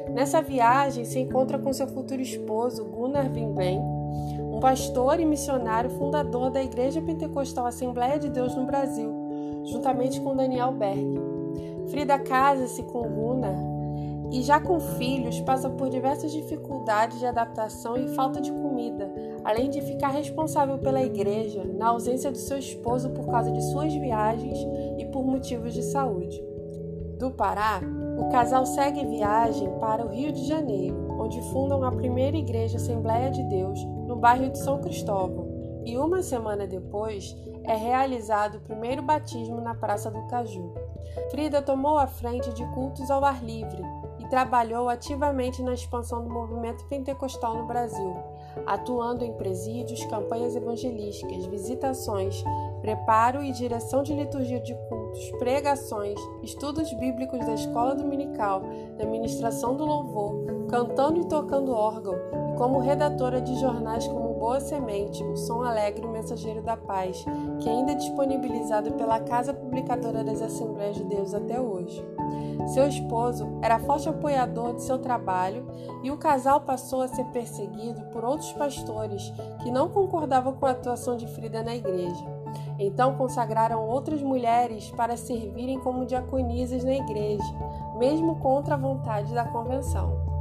Nessa 0.10 0.42
viagem, 0.42 1.06
se 1.06 1.20
encontra 1.20 1.60
com 1.60 1.72
seu 1.72 1.86
futuro 1.86 2.22
esposo, 2.22 2.84
Gunnar 2.86 3.32
Wimben, 3.32 3.80
um 4.52 4.60
pastor 4.60 5.20
e 5.20 5.26
missionário 5.26 5.92
fundador 5.92 6.50
da 6.50 6.64
Igreja 6.64 7.00
Pentecostal 7.00 7.68
Assembleia 7.68 8.18
de 8.18 8.30
Deus 8.30 8.56
no 8.56 8.66
Brasil, 8.66 9.14
juntamente 9.66 10.20
com 10.20 10.36
Daniel 10.36 10.72
Berg. 10.72 11.35
Frida 11.90 12.18
casa-se 12.20 12.84
com 12.84 13.02
Gunnar 13.04 13.76
e, 14.32 14.42
já 14.42 14.60
com 14.60 14.80
filhos, 14.80 15.40
passa 15.42 15.70
por 15.70 15.90
diversas 15.90 16.32
dificuldades 16.32 17.20
de 17.20 17.26
adaptação 17.26 17.96
e 17.96 18.08
falta 18.16 18.42
de 18.42 18.52
comida, 18.52 19.12
além 19.44 19.70
de 19.70 19.82
ficar 19.82 20.10
responsável 20.10 20.78
pela 20.80 21.04
igreja 21.04 21.64
na 21.64 21.88
ausência 21.88 22.32
do 22.32 22.38
seu 22.38 22.58
esposo 22.58 23.12
por 23.12 23.28
causa 23.28 23.52
de 23.52 23.62
suas 23.72 23.94
viagens 23.94 24.58
e 24.98 25.06
por 25.06 25.24
motivos 25.24 25.74
de 25.74 25.84
saúde. 25.84 26.44
Do 27.20 27.32
Pará, 27.32 27.82
o 28.18 28.30
casal 28.30 28.66
segue 28.66 29.06
viagem 29.06 29.70
para 29.80 30.06
o 30.06 30.10
Rio 30.10 30.32
de 30.32 30.46
Janeiro, 30.46 31.16
onde 31.20 31.42
fundam 31.52 31.84
a 31.84 31.92
primeira 31.92 32.36
igreja 32.36 32.78
Assembleia 32.78 33.30
de 33.32 33.44
Deus 33.44 33.80
no 34.06 34.16
bairro 34.16 34.50
de 34.50 34.58
São 34.58 34.82
Cristóvão, 34.82 35.48
e 35.86 35.98
uma 35.98 36.22
semana 36.22 36.66
depois 36.66 37.36
é 37.68 37.76
realizado 37.76 38.56
o 38.56 38.62
primeiro 38.62 39.02
batismo 39.02 39.62
na 39.62 39.76
Praça 39.76 40.10
do 40.10 40.26
Caju. 40.28 40.74
Frida 41.32 41.62
tomou 41.62 41.98
a 41.98 42.08
frente 42.08 42.54
de 42.54 42.66
cultos 42.74 43.10
ao 43.10 43.24
ar 43.24 43.44
livre, 43.44 43.84
e 44.26 44.30
trabalhou 44.30 44.90
ativamente 44.90 45.62
na 45.62 45.74
expansão 45.74 46.24
do 46.24 46.30
movimento 46.30 46.86
pentecostal 46.86 47.56
no 47.56 47.68
Brasil, 47.68 48.16
atuando 48.66 49.24
em 49.24 49.34
presídios, 49.34 50.04
campanhas 50.06 50.56
evangelísticas, 50.56 51.46
visitações, 51.46 52.44
preparo 52.82 53.44
e 53.44 53.52
direção 53.52 54.04
de 54.04 54.14
liturgia 54.14 54.60
de 54.60 54.74
cultos, 54.90 55.32
pregações, 55.38 56.20
estudos 56.44 56.92
bíblicos 56.94 57.40
da 57.46 57.54
escola 57.54 57.96
dominical, 57.96 58.64
da 58.98 59.06
ministração 59.06 59.76
do 59.76 59.86
louvor, 59.86 60.68
cantando 60.70 61.22
e 61.22 61.26
tocando 61.26 61.72
órgão, 61.72 62.16
e 62.52 62.58
como 62.58 62.80
redatora 62.80 63.42
de 63.42 63.56
jornais 63.60 64.08
como 64.08 64.25
Boa 64.46 64.60
Semente, 64.60 65.24
O 65.24 65.36
Som 65.36 65.64
Alegre 65.64 66.06
o 66.06 66.12
Mensageiro 66.12 66.62
da 66.62 66.78
Paz, 66.78 67.26
que 67.60 67.68
ainda 67.68 67.94
é 67.94 67.96
disponibilizado 67.96 68.92
pela 68.92 69.20
Casa 69.20 69.56
Publicadora 69.56 70.24
das 70.24 70.40
Assembleias 70.40 70.98
de 70.98 71.04
Deus 71.04 71.34
até 71.34 71.60
hoje. 71.60 72.06
Seu 72.68 72.88
esposo 72.88 73.48
era 73.60 73.80
forte 73.80 74.08
apoiador 74.08 74.76
de 74.76 74.84
seu 74.84 75.00
trabalho 75.00 75.66
e 76.04 76.12
o 76.12 76.18
casal 76.18 76.62
passou 76.62 77.02
a 77.02 77.08
ser 77.08 77.24
perseguido 77.32 78.04
por 78.14 78.24
outros 78.24 78.54
pastores 78.54 79.34
que 79.64 79.72
não 79.72 79.90
concordavam 79.90 80.54
com 80.54 80.68
a 80.68 80.72
atuação 80.72 81.18
de 81.18 81.26
Frida 81.26 81.64
na 81.64 81.76
igreja. 81.76 82.24
Então 82.78 83.16
consagraram 83.16 83.84
outras 83.84 84.22
mulheres 84.22 84.92
para 84.92 85.18
servirem 85.18 85.80
como 85.80 86.06
diaconisas 86.06 86.84
na 86.84 86.94
igreja, 86.94 87.52
mesmo 87.98 88.36
contra 88.36 88.76
a 88.76 88.78
vontade 88.78 89.34
da 89.34 89.46
convenção. 89.46 90.35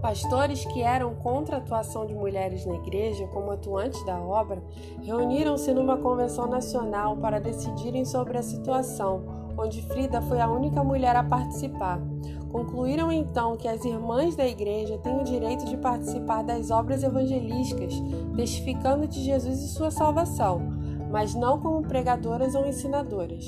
Pastores 0.00 0.64
que 0.64 0.80
eram 0.80 1.12
contra 1.16 1.56
a 1.56 1.58
atuação 1.58 2.06
de 2.06 2.14
mulheres 2.14 2.64
na 2.64 2.76
igreja 2.76 3.26
como 3.28 3.50
atuantes 3.50 4.04
da 4.06 4.16
obra 4.20 4.62
reuniram-se 5.02 5.74
numa 5.74 5.96
convenção 5.96 6.46
nacional 6.46 7.16
para 7.16 7.40
decidirem 7.40 8.04
sobre 8.04 8.38
a 8.38 8.42
situação, 8.42 9.24
onde 9.58 9.82
Frida 9.82 10.22
foi 10.22 10.40
a 10.40 10.48
única 10.48 10.84
mulher 10.84 11.16
a 11.16 11.24
participar. 11.24 12.00
Concluíram 12.52 13.10
então 13.10 13.56
que 13.56 13.66
as 13.66 13.84
irmãs 13.84 14.36
da 14.36 14.46
igreja 14.46 14.96
têm 14.98 15.18
o 15.18 15.24
direito 15.24 15.64
de 15.64 15.76
participar 15.76 16.42
das 16.42 16.70
obras 16.70 17.02
evangelísticas, 17.02 17.92
testificando 18.36 19.08
de 19.08 19.20
Jesus 19.20 19.60
e 19.60 19.68
sua 19.68 19.90
salvação, 19.90 20.60
mas 21.10 21.34
não 21.34 21.58
como 21.58 21.82
pregadoras 21.82 22.54
ou 22.54 22.64
ensinadoras. 22.64 23.44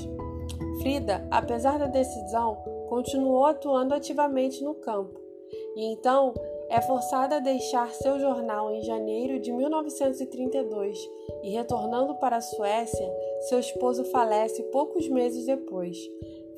Frida, 0.80 1.26
apesar 1.30 1.78
da 1.78 1.86
decisão, 1.86 2.56
continuou 2.88 3.46
atuando 3.46 3.94
ativamente 3.94 4.64
no 4.64 4.74
campo 4.74 5.29
e 5.76 5.84
então 5.84 6.34
é 6.68 6.80
forçada 6.80 7.36
a 7.36 7.40
deixar 7.40 7.90
seu 7.92 8.18
jornal 8.18 8.72
em 8.72 8.82
janeiro 8.82 9.40
de 9.40 9.52
1932 9.52 10.98
e, 11.42 11.50
retornando 11.50 12.14
para 12.16 12.36
a 12.36 12.40
Suécia, 12.40 13.12
seu 13.48 13.58
esposo 13.58 14.04
falece 14.04 14.62
poucos 14.64 15.08
meses 15.08 15.46
depois. 15.46 15.98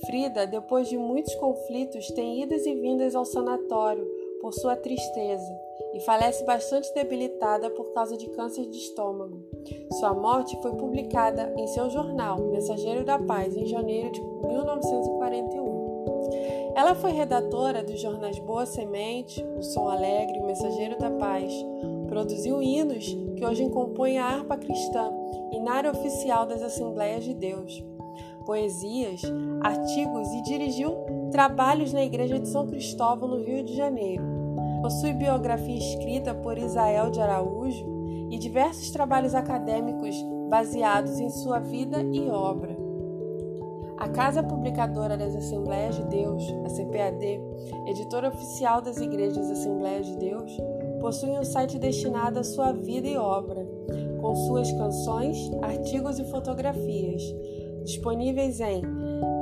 Frida, 0.06 0.46
depois 0.46 0.88
de 0.88 0.98
muitos 0.98 1.34
conflitos, 1.36 2.08
tem 2.08 2.42
idas 2.42 2.66
e 2.66 2.74
vindas 2.74 3.14
ao 3.14 3.24
sanatório 3.24 4.04
por 4.40 4.52
sua 4.52 4.74
tristeza 4.74 5.50
e 5.94 6.00
falece 6.00 6.44
bastante 6.44 6.92
debilitada 6.94 7.70
por 7.70 7.92
causa 7.92 8.16
de 8.16 8.28
câncer 8.30 8.66
de 8.66 8.76
estômago. 8.76 9.44
Sua 10.00 10.12
morte 10.12 10.60
foi 10.60 10.72
publicada 10.72 11.54
em 11.56 11.66
seu 11.68 11.88
jornal, 11.90 12.38
Mensageiro 12.38 13.04
da 13.04 13.18
Paz, 13.18 13.56
em 13.56 13.66
janeiro 13.66 14.10
de 14.10 14.20
1941. 14.20 15.61
Ela 16.74 16.94
foi 16.94 17.12
redatora 17.12 17.84
dos 17.84 18.00
jornais 18.00 18.38
Boa 18.38 18.64
Semente, 18.64 19.44
O 19.58 19.62
Som 19.62 19.88
Alegre 19.88 20.38
e 20.38 20.40
O 20.40 20.46
Mensageiro 20.46 20.98
da 20.98 21.10
Paz. 21.10 21.52
Produziu 22.08 22.62
hinos 22.62 23.06
que 23.36 23.44
hoje 23.44 23.68
compõem 23.68 24.18
a 24.18 24.26
harpa 24.26 24.56
cristã, 24.56 25.12
inário 25.52 25.90
oficial 25.90 26.46
das 26.46 26.62
Assembleias 26.62 27.24
de 27.24 27.34
Deus. 27.34 27.84
Poesias, 28.46 29.22
artigos 29.60 30.28
e 30.32 30.42
dirigiu 30.42 30.96
trabalhos 31.30 31.92
na 31.92 32.02
Igreja 32.04 32.38
de 32.40 32.48
São 32.48 32.66
Cristóvão, 32.66 33.28
no 33.28 33.42
Rio 33.42 33.62
de 33.62 33.76
Janeiro. 33.76 34.24
Possui 34.80 35.12
biografia 35.12 35.76
escrita 35.76 36.34
por 36.34 36.58
Isael 36.58 37.10
de 37.10 37.20
Araújo 37.20 37.86
e 38.30 38.38
diversos 38.38 38.90
trabalhos 38.90 39.34
acadêmicos 39.34 40.16
baseados 40.48 41.20
em 41.20 41.30
sua 41.30 41.58
vida 41.60 42.02
e 42.02 42.28
obra. 42.28 42.71
A 44.02 44.08
Casa 44.08 44.42
Publicadora 44.42 45.16
das 45.16 45.36
Assembleias 45.36 45.94
de 45.94 46.02
Deus, 46.06 46.42
a 46.64 46.68
CPAD, 46.70 47.40
editora 47.86 48.30
oficial 48.30 48.82
das 48.82 48.96
Igrejas 48.96 49.48
Assembleias 49.48 50.06
de 50.06 50.16
Deus, 50.16 50.50
possui 51.00 51.30
um 51.30 51.44
site 51.44 51.78
destinado 51.78 52.40
à 52.40 52.42
sua 52.42 52.72
vida 52.72 53.06
e 53.06 53.16
obra, 53.16 53.64
com 54.20 54.34
suas 54.34 54.72
canções, 54.72 55.38
artigos 55.62 56.18
e 56.18 56.24
fotografias, 56.24 57.22
disponíveis 57.84 58.58
em 58.58 58.82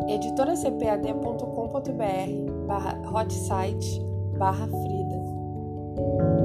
editoracpad.com.br 0.08 2.66
barra 2.66 3.00
hotsite 3.14 4.04
barra 4.36 4.66
Frida. 4.66 6.39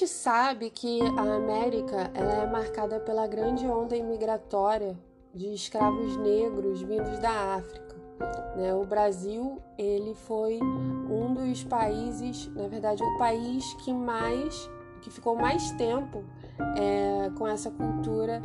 Gente 0.00 0.08
sabe 0.08 0.70
que 0.70 0.98
a 1.02 1.34
América 1.36 2.10
ela 2.14 2.32
é 2.32 2.46
marcada 2.46 2.98
pela 3.00 3.26
grande 3.26 3.66
onda 3.66 3.94
imigratória 3.94 4.98
de 5.34 5.52
escravos 5.52 6.16
negros 6.16 6.80
vindos 6.80 7.18
da 7.18 7.56
África. 7.56 7.96
Né? 8.56 8.74
O 8.74 8.82
Brasil 8.86 9.60
ele 9.76 10.14
foi 10.14 10.58
um 10.62 11.34
dos 11.34 11.64
países, 11.64 12.46
na 12.54 12.66
verdade, 12.66 13.02
o 13.02 13.18
país 13.18 13.74
que 13.84 13.92
mais, 13.92 14.70
que 15.02 15.10
ficou 15.10 15.36
mais 15.36 15.70
tempo 15.72 16.24
é, 16.78 17.30
com 17.36 17.46
essa 17.46 17.70
cultura 17.70 18.40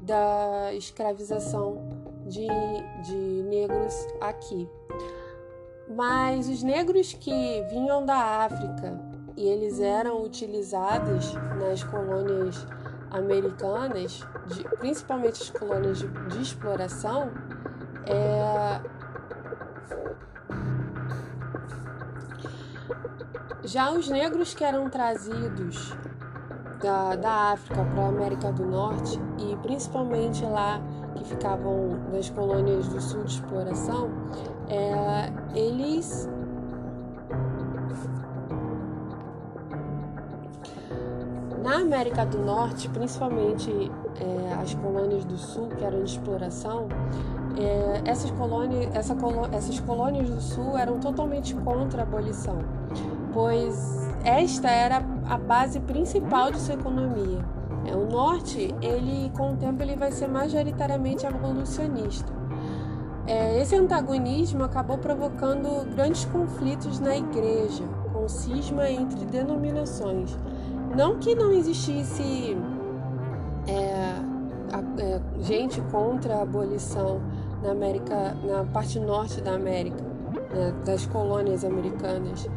da 0.00 0.72
escravização 0.74 1.76
de, 2.28 2.46
de 3.02 3.42
negros 3.48 3.94
aqui. 4.20 4.68
Mas 5.88 6.48
os 6.48 6.62
negros 6.62 7.14
que 7.14 7.64
vinham 7.68 8.06
da 8.06 8.44
África 8.44 9.09
e 9.40 9.48
eles 9.48 9.80
eram 9.80 10.22
utilizados 10.22 11.32
nas 11.58 11.82
colônias 11.82 12.66
americanas, 13.10 14.22
de, 14.46 14.62
principalmente 14.76 15.42
as 15.42 15.48
colônias 15.48 15.98
de, 15.98 16.08
de 16.08 16.42
exploração, 16.42 17.30
é, 18.04 18.80
já 23.64 23.90
os 23.90 24.10
negros 24.10 24.52
que 24.52 24.62
eram 24.62 24.90
trazidos 24.90 25.94
da, 26.82 27.16
da 27.16 27.52
África 27.52 27.82
para 27.82 28.02
a 28.02 28.08
América 28.08 28.52
do 28.52 28.66
Norte 28.66 29.18
e 29.38 29.56
principalmente 29.62 30.44
lá 30.44 30.82
que 31.16 31.24
ficavam 31.24 31.98
nas 32.12 32.28
colônias 32.28 32.86
do 32.88 33.00
sul 33.00 33.24
de 33.24 33.32
exploração, 33.32 34.10
é, 34.68 35.32
eles 35.58 36.28
América 41.90 42.24
do 42.24 42.38
Norte, 42.38 42.88
principalmente 42.88 43.90
é, 44.20 44.54
as 44.62 44.72
colônias 44.74 45.24
do 45.24 45.36
Sul, 45.36 45.66
que 45.76 45.82
eram 45.82 46.04
de 46.04 46.12
exploração, 46.12 46.86
é, 47.58 48.08
essas, 48.08 48.32
essa 48.94 49.16
essas 49.52 49.80
colônias 49.80 50.30
do 50.30 50.40
Sul 50.40 50.78
eram 50.78 51.00
totalmente 51.00 51.52
contra 51.56 52.02
a 52.02 52.04
abolição, 52.04 52.58
pois 53.32 54.08
esta 54.22 54.70
era 54.70 55.02
a 55.28 55.36
base 55.36 55.80
principal 55.80 56.52
de 56.52 56.60
sua 56.60 56.74
economia. 56.74 57.44
É, 57.84 57.96
o 57.96 58.06
Norte, 58.08 58.72
ele 58.80 59.28
com 59.36 59.54
o 59.54 59.56
tempo, 59.56 59.82
ele 59.82 59.96
vai 59.96 60.12
ser 60.12 60.28
majoritariamente 60.28 61.26
abolicionista. 61.26 62.32
É, 63.26 63.60
esse 63.60 63.74
antagonismo 63.74 64.62
acabou 64.62 64.96
provocando 64.96 65.84
grandes 65.92 66.24
conflitos 66.26 67.00
na 67.00 67.16
igreja, 67.16 67.82
com 68.12 68.28
cisma 68.28 68.88
entre 68.88 69.24
denominações 69.24 70.38
não 70.94 71.18
que 71.18 71.34
não 71.34 71.52
existisse 71.52 72.56
é, 73.66 74.30
é, 75.02 75.20
gente 75.40 75.80
contra 75.82 76.36
a 76.36 76.42
abolição 76.42 77.20
na 77.62 77.70
América, 77.70 78.36
na 78.44 78.64
parte 78.64 78.98
norte 78.98 79.40
da 79.40 79.52
América, 79.52 80.02
né, 80.52 80.74
das 80.84 81.06
colônias 81.06 81.64
americanas. 81.64 82.48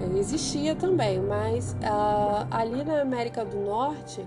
É, 0.00 0.18
existia 0.18 0.74
também, 0.74 1.20
mas 1.20 1.76
ah, 1.82 2.46
ali 2.50 2.84
na 2.84 3.00
América 3.00 3.44
do 3.44 3.58
Norte, 3.58 4.26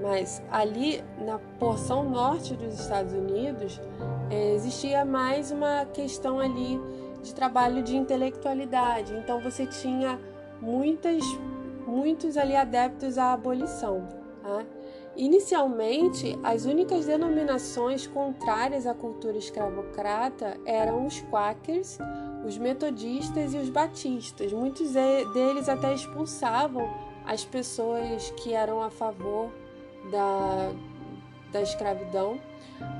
mas 0.00 0.42
ali 0.50 1.04
na 1.24 1.38
porção 1.58 2.08
norte 2.08 2.54
dos 2.54 2.80
Estados 2.80 3.12
Unidos, 3.12 3.80
é, 4.30 4.54
existia 4.54 5.04
mais 5.04 5.50
uma 5.50 5.84
questão 5.84 6.40
ali 6.40 6.80
de 7.22 7.34
trabalho 7.34 7.82
de 7.82 7.96
intelectualidade. 7.96 9.14
Então 9.14 9.40
você 9.40 9.66
tinha 9.66 10.18
muitas 10.60 11.22
muitos 11.90 12.36
ali 12.36 12.56
adeptos 12.56 13.18
à 13.18 13.32
abolição. 13.32 14.06
Tá? 14.42 14.64
Inicialmente, 15.16 16.38
as 16.42 16.64
únicas 16.64 17.04
denominações 17.06 18.06
contrárias 18.06 18.86
à 18.86 18.94
cultura 18.94 19.36
escravocrata 19.36 20.56
eram 20.64 21.06
os 21.06 21.20
quakers, 21.22 21.98
os 22.46 22.56
metodistas 22.56 23.52
e 23.52 23.58
os 23.58 23.68
batistas. 23.68 24.52
Muitos 24.52 24.92
deles 24.92 25.68
até 25.68 25.92
expulsavam 25.92 26.88
as 27.26 27.44
pessoas 27.44 28.30
que 28.30 28.54
eram 28.54 28.82
a 28.82 28.88
favor 28.88 29.50
da, 30.10 30.72
da 31.52 31.60
escravidão, 31.60 32.40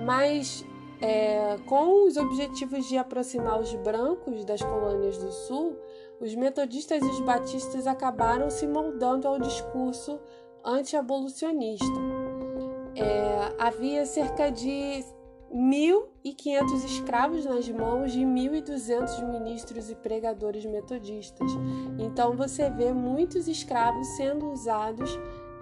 mas 0.05 0.65
é, 1.01 1.57
com 1.65 2.07
os 2.07 2.17
objetivos 2.17 2.87
de 2.87 2.99
aproximar 2.99 3.59
os 3.59 3.73
brancos 3.77 4.45
das 4.45 4.61
colônias 4.61 5.17
do 5.17 5.33
sul, 5.33 5.79
os 6.21 6.35
metodistas 6.35 7.03
e 7.03 7.07
os 7.07 7.21
batistas 7.21 7.87
acabaram 7.87 8.51
se 8.51 8.67
moldando 8.67 9.27
ao 9.27 9.39
discurso 9.39 10.21
anti-abolicionista. 10.63 11.87
É, 12.95 13.55
havia 13.59 14.05
cerca 14.05 14.51
de 14.51 15.03
1.500 15.53 16.85
escravos 16.85 17.45
nas 17.47 17.69
mãos 17.71 18.13
de 18.13 18.21
1.200 18.21 19.27
ministros 19.29 19.91
e 19.91 19.95
pregadores 19.95 20.65
metodistas. 20.67 21.51
Então 21.99 22.37
você 22.37 22.69
vê 22.69 22.93
muitos 22.93 23.49
escravos 23.49 24.07
sendo 24.17 24.51
usados 24.53 25.19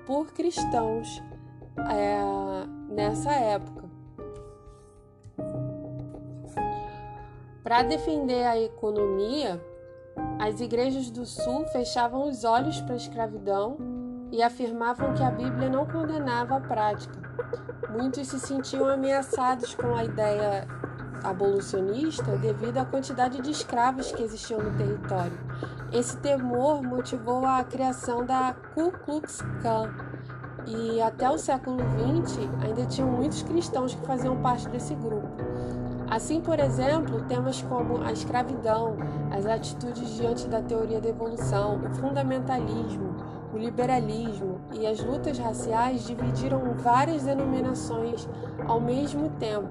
por 0.07 0.33
cristãos 0.33 1.23
é, 1.89 2.93
nessa 2.93 3.31
época. 3.31 3.89
Para 7.63 7.83
defender 7.83 8.45
a 8.45 8.59
economia, 8.59 9.63
as 10.39 10.61
igrejas 10.61 11.11
do 11.11 11.27
Sul 11.27 11.67
fechavam 11.67 12.29
os 12.29 12.45
olhos 12.45 12.81
para 12.81 12.95
a 12.95 12.97
escravidão 12.97 13.77
e 14.31 14.43
afirmavam 14.43 15.15
que 15.15 15.23
a 15.23 15.31
Bíblia 15.31 15.69
não 15.69 15.87
condenava 15.87 16.57
a 16.57 16.61
prática. 16.61 17.19
Muitos 17.91 18.29
se 18.29 18.39
sentiam 18.39 18.87
ameaçados 18.87 19.75
com 19.75 19.95
a 19.95 20.05
ideia 20.05 20.67
abolicionista 21.25 22.37
devido 22.37 22.79
à 22.79 22.85
quantidade 22.85 23.41
de 23.41 23.51
escravos 23.51 24.13
que 24.13 24.23
existiam 24.23 24.61
no 24.61 24.77
território. 24.77 25.39
Esse 25.93 26.17
temor 26.19 26.83
motivou 26.83 27.45
a 27.47 27.65
criação 27.65 28.25
da 28.25 28.55
Ku 28.75 28.93
Klux 28.93 29.41
Klan. 29.61 29.91
E 30.67 31.01
até 31.01 31.31
o 31.31 31.39
século 31.39 31.79
XX 32.23 32.39
ainda 32.63 32.85
tinham 32.85 33.11
muitos 33.11 33.43
cristãos 33.43 33.95
que 33.95 34.07
faziam 34.07 34.37
parte 34.43 34.69
desse 34.69 34.95
grupo. 34.95 35.48
Assim, 36.11 36.41
por 36.41 36.59
exemplo, 36.59 37.23
temas 37.25 37.61
como 37.63 38.03
a 38.03 38.11
escravidão, 38.13 38.97
as 39.31 39.45
atitudes 39.45 40.17
diante 40.17 40.49
da 40.49 40.63
teoria 40.63 41.01
da 41.01 41.11
evolução, 41.11 41.79
o 41.85 41.91
fundamentalismo, 41.97 43.15
o 43.53 43.59
liberalismo 43.59 44.59
e 44.73 44.87
as 44.87 45.05
lutas 45.05 45.39
raciais 45.39 46.07
dividiram 46.07 46.61
várias 46.79 47.25
denominações 47.25 48.27
ao 48.67 48.81
mesmo 48.81 49.29
tempo, 49.39 49.69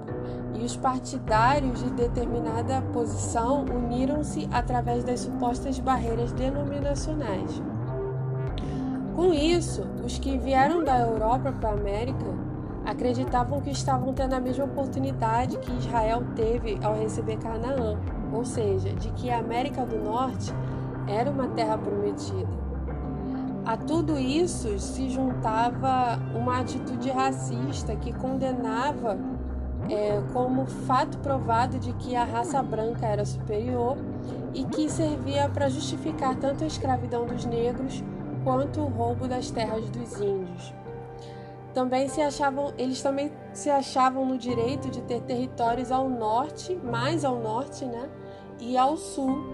e 0.54 0.64
os 0.64 0.78
partidários 0.78 1.84
de 1.84 1.90
determinada 1.92 2.82
posição 2.94 3.66
uniram-se 3.66 4.48
através 4.52 5.04
das 5.04 5.22
supostas 5.22 5.80
barreiras 5.80 6.32
denominacionais. 6.34 7.62
Com 9.16 9.34
isso, 9.34 9.82
os 10.06 10.20
que 10.20 10.38
vieram 10.38 10.84
da 10.84 11.00
Europa 11.00 11.52
para 11.52 11.70
a 11.70 11.74
América 11.74 12.47
acreditavam 12.88 13.60
que 13.60 13.70
estavam 13.70 14.14
tendo 14.14 14.34
a 14.34 14.40
mesma 14.40 14.64
oportunidade 14.64 15.58
que 15.58 15.74
Israel 15.74 16.24
teve 16.38 16.80
ao 16.82 16.96
receber 16.96 17.36
Canaã, 17.38 18.00
ou 18.32 18.46
seja, 18.46 18.94
de 18.94 19.10
que 19.12 19.30
a 19.30 19.40
América 19.40 19.86
do 19.86 19.98
Norte 19.98 20.54
era 21.06 21.30
uma 21.30 21.50
terra 21.50 21.78
prometida. 21.78 22.48
A 23.66 23.76
tudo 23.76 24.18
isso 24.18 24.80
se 24.80 25.10
juntava 25.10 26.18
uma 26.34 26.60
atitude 26.60 27.10
racista 27.10 27.94
que 27.98 28.14
condenava 28.14 29.20
é, 29.90 30.22
como 30.32 30.66
fato 30.66 31.18
provado 31.18 31.78
de 31.78 31.92
que 31.92 32.16
a 32.16 32.24
raça 32.24 32.64
branca 32.64 33.06
era 33.06 33.26
superior 33.26 33.98
e 34.54 34.64
que 34.64 34.90
servia 34.90 35.50
para 35.50 35.68
justificar 35.68 36.36
tanto 36.38 36.64
a 36.64 36.68
escravidão 36.68 37.26
dos 37.26 37.44
negros 37.44 38.02
quanto 38.46 38.80
o 38.80 38.88
roubo 38.88 39.28
das 39.28 39.52
terras 39.52 39.90
dos 39.90 40.22
índios 40.22 40.74
também 41.78 42.10
se 42.10 42.20
achavam, 42.20 42.74
eles 42.76 43.04
também 43.04 43.32
se 43.54 43.70
achavam 43.70 44.26
no 44.26 44.36
direito 44.36 44.90
de 44.90 45.00
ter 45.04 45.22
territórios 45.22 45.92
ao 45.92 46.10
norte, 46.10 46.74
mais 46.74 47.24
ao 47.24 47.36
norte, 47.36 47.86
né, 47.86 48.10
e 48.60 48.76
ao 48.76 48.98
sul, 48.98 49.46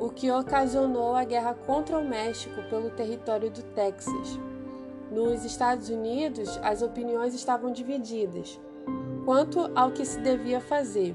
o 0.00 0.08
que 0.08 0.30
ocasionou 0.30 1.14
a 1.14 1.22
guerra 1.22 1.52
contra 1.52 1.98
o 1.98 2.08
México 2.08 2.62
pelo 2.70 2.88
território 2.88 3.50
do 3.50 3.62
Texas. 3.62 4.40
Nos 5.10 5.44
Estados 5.44 5.90
Unidos, 5.90 6.58
as 6.62 6.80
opiniões 6.80 7.34
estavam 7.34 7.70
divididas 7.70 8.58
quanto 9.26 9.70
ao 9.74 9.90
que 9.90 10.06
se 10.06 10.18
devia 10.20 10.62
fazer. 10.62 11.14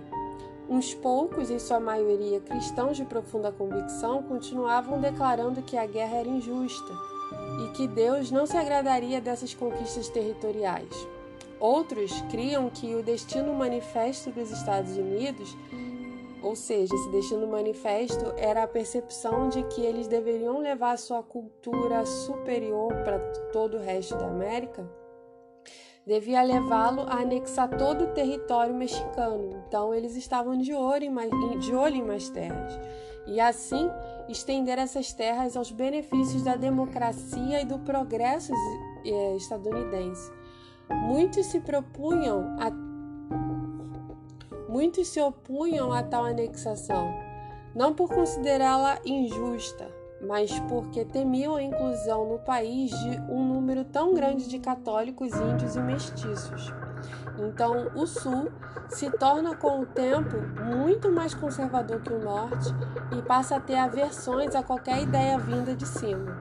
Uns 0.69 0.93
poucos, 0.93 1.49
em 1.49 1.57
sua 1.57 1.79
maioria 1.79 2.39
cristãos 2.39 2.97
de 2.97 3.03
profunda 3.03 3.51
convicção, 3.51 4.21
continuavam 4.21 5.01
declarando 5.01 5.63
que 5.63 5.75
a 5.75 5.87
guerra 5.87 6.17
era 6.17 6.29
injusta 6.29 7.10
e 7.59 7.71
que 7.71 7.87
Deus 7.87 8.31
não 8.31 8.45
se 8.45 8.55
agradaria 8.55 9.19
dessas 9.19 9.53
conquistas 9.53 10.09
territoriais. 10.09 10.95
Outros 11.59 12.21
criam 12.31 12.69
que 12.69 12.95
o 12.95 13.03
destino 13.03 13.53
manifesto 13.53 14.31
dos 14.31 14.49
Estados 14.51 14.97
Unidos, 14.97 15.55
ou 16.41 16.55
seja, 16.55 16.93
esse 16.95 17.11
destino 17.11 17.47
manifesto 17.47 18.33
era 18.35 18.63
a 18.63 18.67
percepção 18.67 19.47
de 19.49 19.61
que 19.63 19.81
eles 19.81 20.07
deveriam 20.07 20.57
levar 20.59 20.97
sua 20.97 21.21
cultura 21.21 22.05
superior 22.05 22.91
para 23.03 23.19
todo 23.51 23.77
o 23.77 23.81
resto 23.81 24.17
da 24.17 24.25
América, 24.25 24.89
devia 26.05 26.41
levá-lo 26.41 27.03
a 27.03 27.21
anexar 27.21 27.69
todo 27.77 28.05
o 28.05 28.13
território 28.13 28.73
mexicano. 28.73 29.63
Então 29.67 29.93
eles 29.93 30.15
estavam 30.15 30.57
de 30.57 30.73
olho 30.73 31.05
em 31.05 31.09
mais, 31.09 31.29
de 31.59 31.75
olho 31.75 31.95
em 31.95 32.03
mais 32.03 32.29
terras. 32.29 32.73
E 33.27 33.39
assim 33.39 33.89
estender 34.27 34.77
essas 34.77 35.13
terras 35.13 35.55
aos 35.55 35.71
benefícios 35.71 36.43
da 36.43 36.55
democracia 36.55 37.61
e 37.61 37.65
do 37.65 37.79
progresso 37.79 38.51
eh, 39.05 39.35
estadunidense. 39.35 40.31
Muitos 40.89 41.45
se 41.45 41.59
propunham 41.59 42.57
a 42.59 42.71
muitos 44.67 45.09
se 45.09 45.19
opunham 45.19 45.91
a 45.91 46.01
tal 46.01 46.23
anexação, 46.23 47.13
não 47.75 47.93
por 47.93 48.09
considerá-la 48.09 48.99
injusta, 49.03 49.91
mas 50.21 50.57
porque 50.61 51.03
temiam 51.03 51.55
a 51.55 51.63
inclusão 51.63 52.25
no 52.25 52.39
país 52.39 52.89
de 52.91 53.19
um 53.29 53.45
número 53.45 53.83
tão 53.83 54.13
grande 54.13 54.47
de 54.47 54.59
católicos, 54.59 55.33
índios 55.33 55.75
e 55.75 55.81
mestiços. 55.81 56.71
Então, 57.39 57.91
o 57.95 58.05
Sul 58.05 58.51
se 58.89 59.09
torna 59.09 59.55
com 59.55 59.81
o 59.81 59.85
tempo 59.85 60.37
muito 60.63 61.11
mais 61.11 61.33
conservador 61.33 62.01
que 62.01 62.13
o 62.13 62.19
Norte 62.19 62.73
e 63.17 63.21
passa 63.21 63.55
a 63.55 63.59
ter 63.59 63.75
aversões 63.75 64.55
a 64.55 64.63
qualquer 64.63 65.01
ideia 65.01 65.37
vinda 65.37 65.75
de 65.75 65.87
cima. 65.87 66.37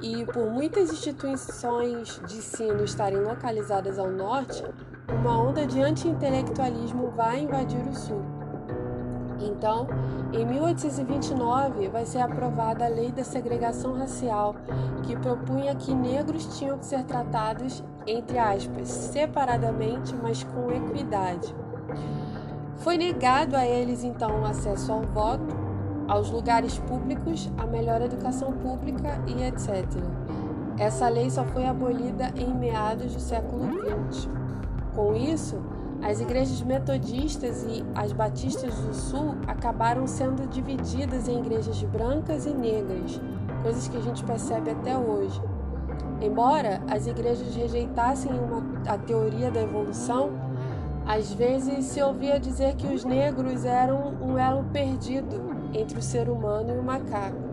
E 0.00 0.24
por 0.26 0.46
muitas 0.50 0.92
instituições 0.92 2.20
de 2.26 2.38
ensino 2.38 2.84
estarem 2.84 3.20
localizadas 3.20 3.98
ao 3.98 4.10
Norte, 4.10 4.64
uma 5.08 5.40
onda 5.40 5.66
de 5.66 5.80
anti-intelectualismo 5.80 7.10
vai 7.10 7.40
invadir 7.40 7.86
o 7.86 7.94
Sul. 7.94 8.37
Então, 9.40 9.86
em 10.32 10.44
1829, 10.44 11.88
vai 11.88 12.04
ser 12.04 12.18
aprovada 12.18 12.84
a 12.84 12.88
Lei 12.88 13.12
da 13.12 13.24
Segregação 13.24 13.94
Racial, 13.94 14.54
que 15.04 15.16
propunha 15.16 15.74
que 15.74 15.94
negros 15.94 16.58
tinham 16.58 16.78
que 16.78 16.86
ser 16.86 17.04
tratados, 17.04 17.82
entre 18.06 18.38
aspas, 18.38 18.88
separadamente, 18.88 20.14
mas 20.20 20.42
com 20.42 20.70
equidade. 20.70 21.54
Foi 22.78 22.96
negado 22.96 23.56
a 23.56 23.66
eles, 23.66 24.04
então, 24.04 24.40
o 24.40 24.44
acesso 24.44 24.92
ao 24.92 25.02
voto, 25.02 25.56
aos 26.06 26.30
lugares 26.30 26.78
públicos, 26.78 27.50
a 27.58 27.66
melhor 27.66 28.00
educação 28.00 28.52
pública 28.52 29.20
e 29.26 29.42
etc. 29.42 29.84
Essa 30.78 31.08
lei 31.08 31.28
só 31.28 31.44
foi 31.44 31.66
abolida 31.66 32.32
em 32.36 32.54
meados 32.54 33.12
do 33.12 33.20
século 33.20 33.64
XX. 34.10 34.28
Com 34.94 35.14
isso, 35.14 35.60
as 36.02 36.20
igrejas 36.20 36.62
metodistas 36.62 37.64
e 37.64 37.84
as 37.94 38.12
batistas 38.12 38.74
do 38.76 38.94
sul 38.94 39.34
acabaram 39.46 40.06
sendo 40.06 40.48
divididas 40.48 41.28
em 41.28 41.40
igrejas 41.40 41.82
brancas 41.82 42.46
e 42.46 42.54
negras, 42.54 43.20
coisas 43.62 43.88
que 43.88 43.96
a 43.96 44.00
gente 44.00 44.22
percebe 44.24 44.70
até 44.70 44.96
hoje. 44.96 45.40
Embora 46.20 46.80
as 46.88 47.06
igrejas 47.06 47.54
rejeitassem 47.54 48.30
uma, 48.32 48.62
a 48.86 48.96
teoria 48.96 49.50
da 49.50 49.62
evolução, 49.62 50.30
às 51.04 51.32
vezes 51.32 51.86
se 51.86 52.00
ouvia 52.00 52.38
dizer 52.38 52.76
que 52.76 52.86
os 52.86 53.04
negros 53.04 53.64
eram 53.64 54.14
um 54.20 54.38
elo 54.38 54.64
perdido 54.72 55.48
entre 55.74 55.98
o 55.98 56.02
ser 56.02 56.28
humano 56.28 56.74
e 56.74 56.78
o 56.78 56.82
macaco. 56.82 57.48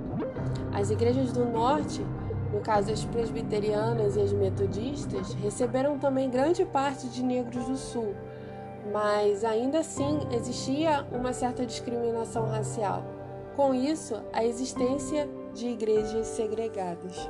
As 0.72 0.92
igrejas 0.92 1.32
do 1.32 1.46
norte, 1.46 2.06
no 2.54 2.60
caso 2.60 2.92
as 2.92 3.04
presbiterianas 3.06 4.16
e 4.16 4.22
as 4.22 4.34
metodistas, 4.34 5.34
receberam 5.34 5.98
também 5.98 6.30
grande 6.30 6.64
parte 6.64 7.08
de 7.08 7.24
negros 7.24 7.66
do 7.66 7.76
sul 7.76 8.14
mas 8.96 9.44
ainda 9.44 9.80
assim 9.80 10.20
existia 10.32 11.06
uma 11.12 11.34
certa 11.34 11.66
discriminação 11.66 12.46
racial. 12.46 13.04
Com 13.54 13.74
isso, 13.74 14.16
a 14.32 14.46
existência 14.46 15.28
de 15.54 15.68
igrejas 15.68 16.28
segregadas. 16.28 17.30